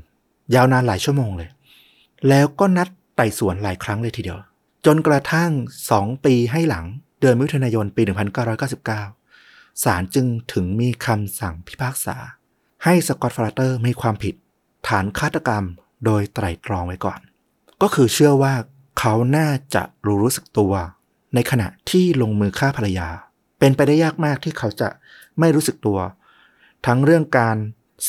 [0.54, 1.50] ยาวนานหลายชั่วโมงเลย
[2.28, 4.38] แล้วก็นัดไต่สวนหลายครั้งเลยทีเดียว
[4.86, 5.50] จนกระทั่ง
[5.90, 6.84] 2ปีให้หลัง
[7.20, 8.02] เดือนมิถุนายนปี
[9.12, 12.16] 1999 ศาลจึงถึงมีคำสั่งพิพากษา
[12.84, 14.34] ให้สกอตฟลาเตอร์มีความผิด
[14.88, 15.64] ฐานฆาตกรรม
[16.04, 17.20] โดยไตร่ตรองไว้ก่อน
[17.82, 18.54] ก็คือเชื่อว่า
[18.98, 20.72] เขาน่าจะรู้รู้สึกตัว
[21.34, 23.08] ในขณะที่ลงมือฆ่าภรรยา
[23.58, 24.88] เป็นไปได้ยากมากที่เขาจะ
[25.38, 25.98] ไม่รู้สึกตัว
[26.86, 27.56] ทั้งเรื่องการ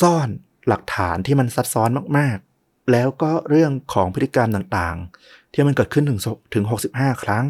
[0.01, 0.29] ซ่อน
[0.67, 6.19] หลักฐานที่มันซับซ้อนมากๆ แล้วก็เรื่องของพฤติกรรมต่างๆ ที่มันเกิดขึ้นถึง
[6.53, 7.45] ถึง 65 ครั้ง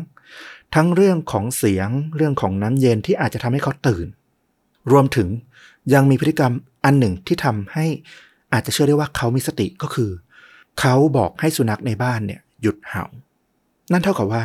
[0.76, 4.08] ทั้งเรื่องของเสียงเรื่องของน้ำเย็นที่อาจจะทำให้เขาตื่น
[4.92, 5.28] รวมถึง
[5.94, 6.54] ยังมีพฤติกรรม
[6.86, 7.86] อันหนึ่งที่ทำให้
[8.54, 10.12] อาจจะเชื่อได้ว่าเขามีสติก็คือ
[10.80, 13.04] เขาบอกให้สุนัขในบ้านเนี่ยหยุดเห่า
[13.92, 14.44] นั่นเท่ากับว่า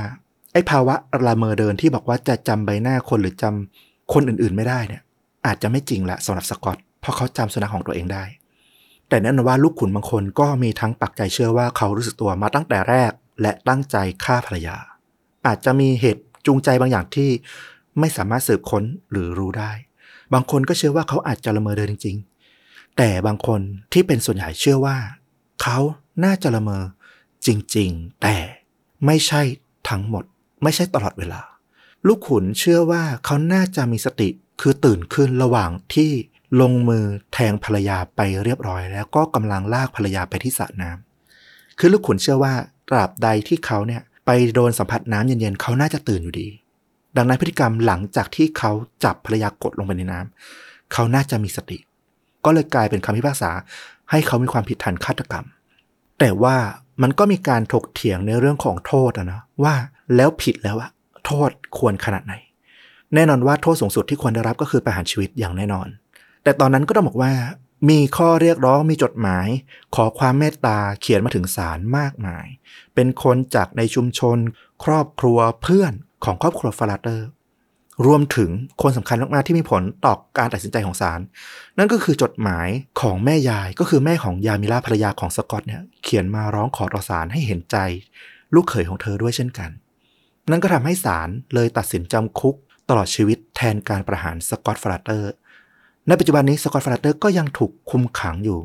[0.53, 0.95] ไอ้ภาวะ
[1.27, 5.03] ละเมอเดินที่บอกว่าจะจำใบหน้าคนหรือจำคนอื่นๆไม่ได้เนี่ย
[5.47, 8.25] อาจจะไม่จริงละสำหรับสกอตเพราะเขาจำสุนัขของตัวเองได้
[9.09, 13.11] แต่แน่นอนว่าลูกขุนบางคนก็มีทั้งปักใจเชื่อว่าเขารู้สึกตัวมาตั้งแต่แรก
[13.43, 14.77] และตั้งใจฆ่าภรรยา
[15.47, 17.31] อาจจะมีเหตุจูงใจบางอย่างที่
[17.99, 19.73] ไม่สามารถสืบค้นหรือรู้ได้
[20.33, 22.17] บางคนก็เชื่อว่าเขาอาจจะละเมอเดินจริง
[22.57, 23.61] ๆ แต่บางคน
[23.93, 24.97] ที่เป็นส่วนใหญ่เชื่อว่า
[25.63, 25.79] เขา
[26.25, 26.83] น่าจะละเมอ
[27.47, 28.37] จริง ๆ แต่
[29.07, 29.43] ไม่ใช่
[29.89, 30.25] ทั้งหมด
[30.63, 31.41] ไม่ใช่ตลอดเวลา
[32.07, 34.29] ลูกขุนเชื่อว่าเขาน่าจะมีสติ
[34.61, 36.11] คือตื่นขึ้นระหว่างที่
[36.61, 42.55] ลงมือแทงภรรยาไปเรียบร้อย แล้วก็กำลังลากภรรยาไปที่สระน้ำคือลูกขุนเชื่อว่า
[42.89, 46.49] ตราบใดที่เขาเนี่ย ไปโดนสัมผัสน้ำเย็นๆเขาน่าจะตื่นอยู่ดี
[47.17, 48.73] ดังนั้นพฤติกรรมหลังจากที่เขา
[49.05, 51.79] จับภรรยากดลงไปในน้ำเขาน่าจะมีสติ
[52.45, 53.51] ก็เลยกลายเป็นคำพิพากษา
[54.11, 55.47] ให้เขามีความผิดฐานฆาตกรรม
[56.19, 56.57] แต่ว่า
[57.03, 59.75] มันก็มีการถกเถียงในเรื่องของโทษอะนะว่า
[60.17, 60.91] แล้วผิดแล้วอะ
[61.27, 62.35] โทษควรขนาดไหน
[63.15, 65.89] แน่นอนว่าโทษสูงสุดที่ควรได้รับก็คือประหารชีวิตอย่างแน่นอน
[66.43, 67.33] แต่ตอนนั้นก็ต้องบอกว่า
[67.89, 69.47] มีข้อเรียกร้องมีจดหมาย
[69.95, 72.47] ขอความเมตตาเขียนมาถึงศาลมากมาย
[72.95, 74.39] เป็นคนจากในชุมชน
[74.85, 75.93] ครอบครัวเพื่อน
[76.25, 77.29] ของครอบครัวฟาราเตอร์
[78.07, 78.51] รวมถึง
[78.83, 81.21] คนสำคัญมากๆที่มีผลต่อการตัดสินใจของศาล
[81.79, 82.69] นั่นก็คือจดหมาย
[83.01, 87.77] ของแม่ยายก็คือแม่ของยามิลาภรรยาของสกอตเนี่ยเขียนมาร้องขอต่อศาลให้เห็นใจ
[88.55, 89.71] ลูกเขยของเธอด้วยเช่นกัน
[90.51, 92.57] นั่นก็ทำให้ศาลเลยตัดสินจำคุก
[92.89, 95.33] ตลอดชีวิตแทนการประหารสกอตฟราเตอร์
[96.09, 98.61] ในปัจจุบันนี้สกอตฟราเตอร์ก็ยังถูกคุมขังอยู่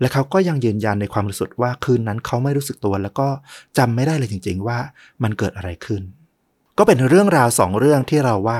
[0.00, 3.28] และเขาก็ยังยืนยันในความรู้สึกว่าคืนนั้นเขาไม่รู้สึกตัว แล้วก็
[3.78, 4.78] จำไม่ได้เลยจริง ๆ ว่า
[5.22, 6.02] มันเกิดอะไรขึ้น
[6.78, 8.58] ก็เป็นเรื่องราวสองเรื่องที่เราว่า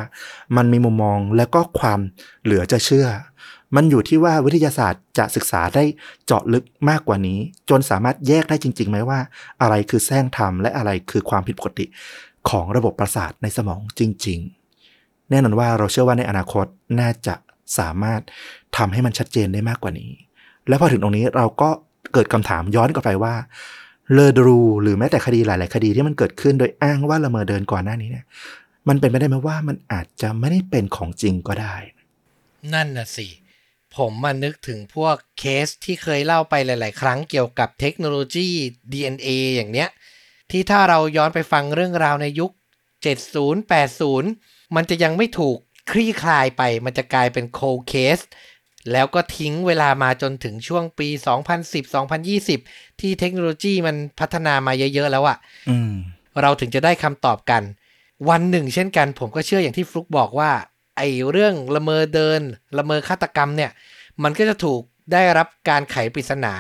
[0.57, 2.01] มันมีมุมมองและก็ความ
[2.45, 3.09] เหลือจะเชื่อ
[3.77, 5.85] มันอยู่ที่ว่าวิทยาศาสตร์จะศึกษาได้
[6.27, 7.39] เจาะลึกมากกว่านี้
[7.71, 9.21] จนสามารถแยกได้จริงๆไหมว่า
[9.63, 11.87] อะไรคือแส้งธรรมและอะไรคือความผิดปกติ
[12.49, 14.39] ของระบบประสาทในสมองจริง
[14.87, 16.67] ๆ แน่นอนว่าเราเชื่อว่าในอนาคต
[17.01, 17.35] น่าจะ
[17.79, 18.21] สามารถ
[18.77, 20.11] ทำให้มันชัดเจนได้มากกว่านี้
[20.69, 21.71] และพอถึงตรงนี้เราก็
[22.13, 23.35] เกิดคำถามย้อนกลับไปว่า
[24.13, 28.25] เลอดรู หรือแม้แต่คดีหลาย ๆ คดีที่มันเกิดขึ้นโดยอ้างว่าละเมอเดินก่อนหน้านี้เนี่ย
[28.89, 31.75] มันเป็นไปได้ไหมว่ามันอาจจะไม่ได้เป็นของจริงก็ได้
[32.73, 33.29] นั่นน่ะสิ
[33.97, 38.49] ผมมานึกถึงพวกเคสที่เคยเล่าไปหลาย ๆ ครั้งเกี่ยวกับเทคโนโลยี
[38.93, 39.89] DNA อย่างเนี้ย
[40.51, 42.51] ที่ถ้าเราย้อนไปฟังเรื่องราวในยุค
[43.33, 43.71] 70
[44.11, 45.59] 80 มันจะยังไม่ถูก
[45.91, 48.19] คลี่คลายไปมันจะกลายเป็นโคเคส
[48.93, 51.09] แล้วก็ทิ้งเวลามาจนถึงช่วงปี
[52.25, 55.37] 2010-2020 ที่เทคโนโลยีมันพัฒนามาเยอะๆแล้วอะ
[55.71, 55.93] อืม
[56.41, 57.63] เราถึงจะได้คำตอบกัน
[58.29, 60.51] วันหนึ่งเช่นกันผมก็เชื่ออย่างที่ฟลุกบอกว่า
[60.97, 62.41] ไอ้เรื่องละเมอเดิน
[62.79, 63.71] ละเมอฆาตกรรมเนี่ย
[64.23, 64.81] มันก็จะถูก
[65.13, 66.55] ได้รับการไขปริศนา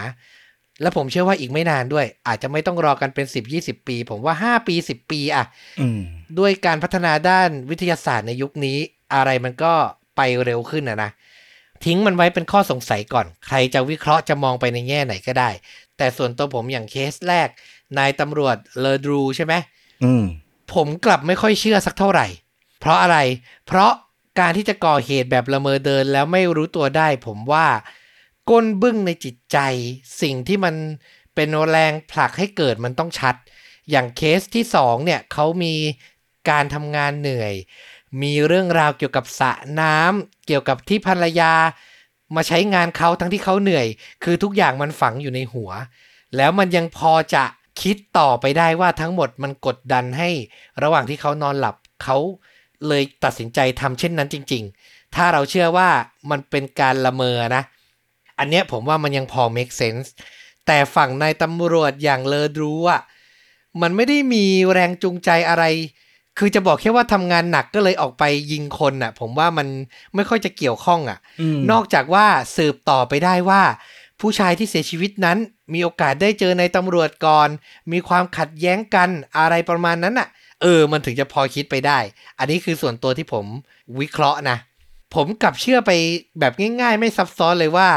[0.82, 5.44] และผมเชื่อว่าอีกไม่นานด้วย อาจจะไม่ต้องรอกันเป็น 10-20 ปี ผมว่า 5 ปี 10 ปีอะ
[5.80, 6.00] อืม
[6.38, 8.78] ด้วยการพัฒนาด้านวิทยาศาสตร์ในยุคนี้
[9.14, 9.74] อะไรมันก็
[10.16, 11.11] ไปเร็วขึ้นนะนะ
[11.84, 15.50] ทิ้งมันไว้เป็นข้อสงสัยก่อน ใครจะวิเคราะห์จะมองไปในแง่ไหนก็ได้
[15.96, 17.48] แต่ส่วนตัวผมอย่างเคสแรก
[17.98, 19.54] นายตำรวจเลอดรูใช่ไหม
[20.04, 20.24] อืม
[20.74, 22.26] ผมกลับไม่ค่อยเชื่อสักเท่าไหร่
[22.80, 23.18] เพราะอะไร
[23.66, 23.92] เพราะ
[24.40, 27.66] การที่จะก่อเหตุแบบละเมอเดินแล้วไม่รู้ตัวได้ ผมว่า
[28.50, 29.59] ก้นบึ้งในจิตใจ
[30.22, 30.74] สิ่งที่มัน
[31.34, 33.34] เป็นแรงผลักให้เกิดมันต้องชัด
[33.90, 35.74] อย่างเคสที่สองเนี่ยเขามี
[36.50, 37.54] การทำงานเหนื่อย
[38.22, 41.52] มีเรื่องราวเกี่ยวกับสระน้ำเกี่ยวกับที่ภรรยา
[42.36, 43.86] มาใช้งานเขาทั้งที่เขาเหนื่อย
[44.24, 45.70] คือทุกอย่างมันฝังอยู่ในหัว
[46.36, 47.44] แล้วมันยังพอจะ
[47.82, 50.30] คิดต่อไปได้ว่าทั้งหมดมันกดดันให้
[50.82, 52.16] ระหว่างที่เขานอนหลับเขา
[52.88, 55.88] เลยตัดสินใจทำเช่นนั้นจริง ๆ ถ้าเราเชื่อว่า
[56.30, 57.62] มันเป็นการละเมอนะ
[58.38, 60.09] อันเนี้ยผมว่ามันยังพอ make sense
[60.66, 63.00] แต่ฝั่งนายตำรวจอย่างเลอดรู้อะ
[63.82, 65.64] มันไม่ได้มีแรงจูงใจอะไร
[66.39, 69.66] คือจะบอกแค่ว่าทำงานหนักก็เลยออกไปยิงคนน่ะ ผมว่ามัน
[70.14, 72.26] ไม่ค่อยจะเกี่ยวข้องอะอืมนอกจากว่า
[72.57, 73.62] สืบต่อไปได้ว่า
[74.20, 75.39] ผู้ชายที่เสียชีวิตนั้น
[75.72, 77.49] มีโอกาสได้เจอในตำรวจก่อน
[77.93, 79.09] มีความขัดแย้งกัน
[79.39, 80.28] อะไรประมาณนั้นน่ะ
[80.62, 81.99] เออ มันถึงจะพอคิดไปได้
[82.39, 83.47] อันนี้คือส่วนตัวที่ผม
[84.01, 84.57] วิเคราะห์นะ
[85.14, 85.91] ผมกลับเชื่อไป
[86.41, 87.89] แบบง่าย ๆ ไม่ซับซ้อนเลยว่า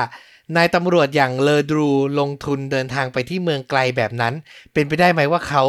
[0.55, 4.33] นายตำรวจอย่างเลอดรูลงทุนเดินทางไปที่เมืองไกลแบบนั้น
[4.73, 5.63] เป็นไปได้ไหมว่าเขา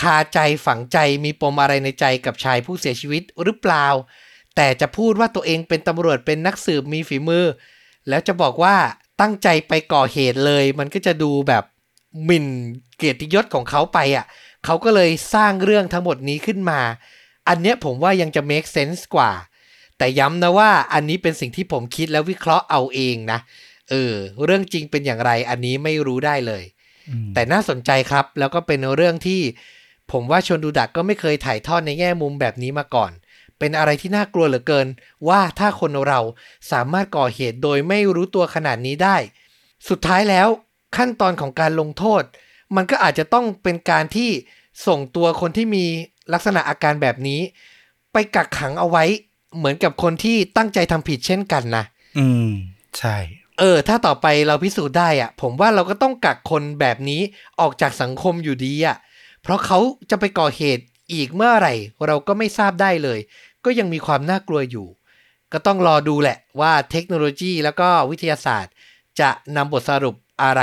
[0.00, 3.86] คาใจฝังใจมีปมอะไรในใจกับชายผู้เสียชีวิตหรือเปล่า
[4.56, 7.44] แต่จะพูดว่าตัวเองเป็นตำรวจเป็นนักสืบมีฝีมือ
[8.08, 8.76] แล้วจะบอกว่า
[9.20, 11.64] ตั้งใจไปก่อเหตุเลย มันก็จะดูแบบ
[12.24, 12.46] หมิ่น
[12.96, 14.26] เกียรติยศของเขาไปอะ
[14.64, 16.80] เขาก็เลยสร้างเรื่องทั้งหมดนี้ขึ้นมา
[17.48, 19.32] อันเนี้ยผมว่ายังจะ make sense กว่า
[19.98, 23.38] แต่ย้ำนะว่าอันนี้เป็นสิ่งที่ผมคิดแล้ววิเคราะห์เอาเองนะ
[23.90, 26.64] เออ เรื่องจริงเป็นอย่างไรอันนี้ไม่รู้ได้เลย
[27.08, 29.40] อืมแต่น่าสนใจครับแล้วก็เป็นเรื่องที่
[30.12, 33.12] ผมว่าชนดูดักก็ไม่เคยถ่ายทอดในแง่มุมแบบนี้มาก่อน
[33.58, 34.86] เป็นอะไรที่น่ากลัวเหลือเกิน
[35.28, 36.20] ว่าถ้าคนเรา
[36.72, 39.16] สามารถก่อเหตุโดยไม่รู้ตัวขนาดนี้ได้
[39.88, 40.48] สุดท้ายแล้ว
[40.96, 42.22] ขั้นตอนของการลงโทษ
[42.76, 44.30] มันก็อาจจะต้องเป็นการที่
[44.86, 45.84] ส่งตัวคนที่มี
[46.32, 47.40] ลักษณะอาการแบบนี้
[48.12, 49.04] ไปกักขังเอาไว้
[49.56, 51.84] เหมือนกับคนที่ตั้งใจทำผิดเช่นกันนะ
[52.18, 52.50] อืม
[52.98, 53.16] ใช่
[53.58, 57.20] เออ ถ้าต่อไปเราพิสูจน์ได้อะผมว่าเราก็ต้องกักคนแบบนี้
[57.60, 58.96] ออกจากสังคมอยู่ดีอะ
[59.46, 59.80] เพราะเขา
[60.10, 61.74] จะไปก่อเหตุอีกเมื่อไหร่
[62.06, 63.18] เราก็ไม่ทราบได้เลย
[63.64, 64.86] ก็ยังมีความน่ากลัวอยู่
[65.52, 68.72] ก็ต้องรอดูแหละว่าเทคโนโลยีแล้วก็วิทยาศาสตร์
[69.20, 70.62] จะนำบทสรุปอะไร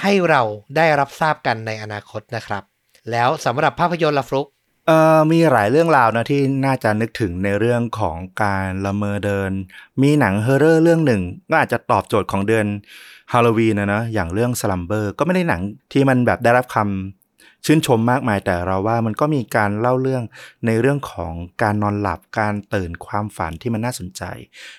[0.00, 0.42] ให้เรา
[0.76, 2.62] ได้รับทราบกันในอนาคตนะครับ
[3.10, 4.46] แล้วสำหรับภาพยนตร์ละฟลุก
[4.86, 9.52] เอ่อมีหลายเรื่องราวนะที่น่าจะนึกถึงในเรื่องของการละเมอเดิน
[10.02, 12.66] มีหนังเฮอร์เรอร์เรื่องหนึ่ง ก็อาจจะตอบโจทย์ของเดือน
[13.32, 15.60] ฮาโลวีนนะนะอย่างเรื่องสลัมเบอร์ก็ไม่ได้หนัง
[15.92, 17.21] ที่มันแบบได้รับคำ
[17.66, 20.22] ชื่นชมมากมายแต่เราว่ามันก็มีการเล่าเรื่อง
[20.66, 21.32] ในเรื่องของ
[21.62, 24.22] การนอนหลับการตื่นความฝันที่มันน่าสนใจ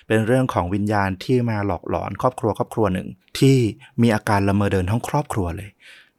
[0.06, 3.08] เป็นเรื่องของวิญญาณที่มาหลอกหลอนครอบครัวครอบครัวหนึ่ง
[3.38, 3.56] ที่
[4.02, 5.70] มีอาการละเมอเดินทั้งครอบครัวเลย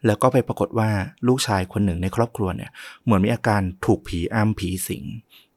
[0.06, 0.90] แล้วก็ไปปรากฏว่า
[1.28, 2.72] ลูกชายคนหนึ่งในครอบครัวเนี่ย
[3.04, 5.04] เหมือนมีอาการถูกผีอำผีสิง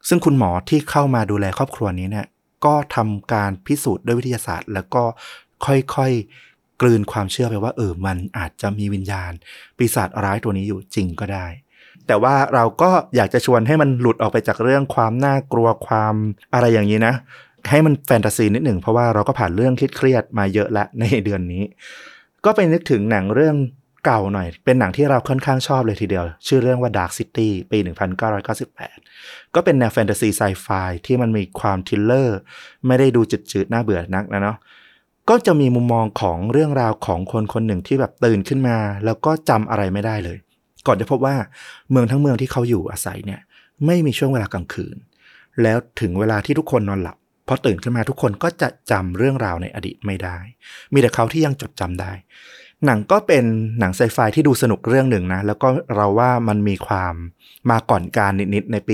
[0.07, 2.27] ซึ่งคุณหมอที่เข้ามาดูแลครอบครัวนี้เนี่ย
[2.65, 5.03] ก็ทำการพิสูจน์ด้วยวิทยาศาสตร์ แล้วก็
[5.65, 6.48] ค่อยๆ
[6.81, 9.31] กลืนความเชื่อไปว่าเออมันอาจจะมีวิญญาณ
[9.77, 11.45] ปีศาจร้ายตัวนี้อยู่จริงก็ได้
[12.07, 16.15] แต่ว่าเราก็อยากจะชวนให้มันหลุดออกไปจากเรื่องความน่ากลัวความ
[16.53, 17.15] อะไรอย่างนี้นะ
[17.69, 21.63] ให้มันแฟนตาซีนิดหนึ่งเพราะว่าเราก็ผ่านเรื่องเครียดมาเยอะล้วในเดือนนี้
[22.45, 23.55] ก็ไปนึกถึงหนังเรื่อง
[24.05, 27.77] เก่าหน่อย เป็นหนังที่เราค่อนข้างชอบเลยทีเดียว ชื่อเรื่องว่า Dark City ปี
[28.47, 30.67] 1998 ก็เป็นแนวแฟนตาซีไซไฟ
[31.05, 32.37] ที่มันมีความทิลเลอร์
[32.87, 33.21] ไม่ได้ดู
[33.51, 34.57] จืดๆน่าเบื่อนักนะเนาะ
[35.29, 40.37] ก็จะมีมุมมองของเรื่องราวของคนคนหนึ่งที่แบบตื่นขึ้นมา แล้วก็จำอะไรไม่ได้เลย
[40.87, 41.35] ก่อนจะพบว่า
[41.91, 43.41] เมืองทั้งเมืองที่เขาอยู่อาศัยเนี่ย
[43.85, 44.95] ไม่มีช่วงเวลากลางคืน
[45.61, 47.17] แล้วถึงเวลาที่ทุกคนนอนหลับ
[47.47, 50.37] พอตื่นขึ้นมาทุกคนก็จะจำเรื่องราวในอดีตไม่ได้
[50.93, 52.11] มีแต่เขาที่ยังจดจำได้
[52.85, 53.45] หนังก็เป็น
[53.79, 57.13] หนังไซไฟที่ดูสนุกเรื่องหนึ่งนะ แล้วก็เราว่ามันมีความ
[57.69, 58.93] มาก่อนการนิดๆในปี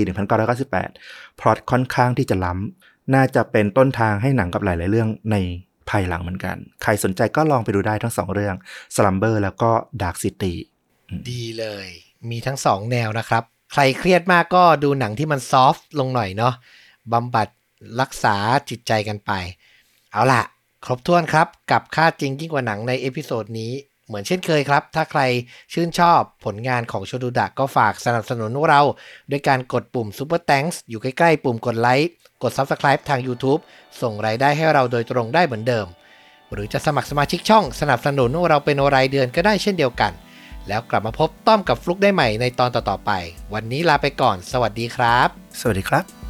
[0.70, 5.36] 1998พล็อตค่อนข้างที่จะล้ำน่าจะเป็นต้นทางให้หนังกับหลาย ๆ เรื่องใน
[5.90, 8.56] ภายหลังเหมือนกัน ใครสนใจก็ลองไปดูได้ทั้งสองเรื่อง
[8.94, 9.70] Slumber แล้วก็
[10.02, 10.54] Dark City
[11.30, 11.86] ดีเลย
[12.30, 16.54] มีทั้งสองแนวนะครับ ใครเครียดมากก็ดูหนังที่มันซอฟต์ลงหน่อยเนาะ
[17.12, 17.48] บำบัด
[18.00, 18.36] รักษา
[18.70, 19.32] จิตใจกันไป
[20.12, 20.42] เอาล่ะ
[20.84, 23.72] ครบถ้วนครับ กับฆาตจริงยิ่งกว่าหนังใน episode นี้
[24.06, 25.22] เหมือนเช่นเคยครับ ถ้าใคร
[25.72, 28.82] ชื่นชอบผลงานของโชดูดะก็ฝากสนับสนุนพวกเรา
[29.30, 32.10] ด้วยการกดปุ่ม Super Thanks อยู่ใกล้ ๆ ปุ่มกดไลค์
[32.42, 33.60] กด Subscribe ทาง YouTube
[34.00, 35.86] ส่งรายได้ให้เราโดยตรงได้เหมือนเดิม
[36.52, 40.12] หรือจะสมัครสมาชิกช่องสนับสนุนเราเป็นรายเดือนก็ได้เช่นเดียวกัน
[40.68, 43.10] แล้วกลับมาพบต้อมกับฟลุกได้ใหม่ในตอนต่อๆไป
[43.54, 45.28] วันนี้ลาไปก่อน สวัสดีครับ
[45.60, 46.25] สวัสดีครับ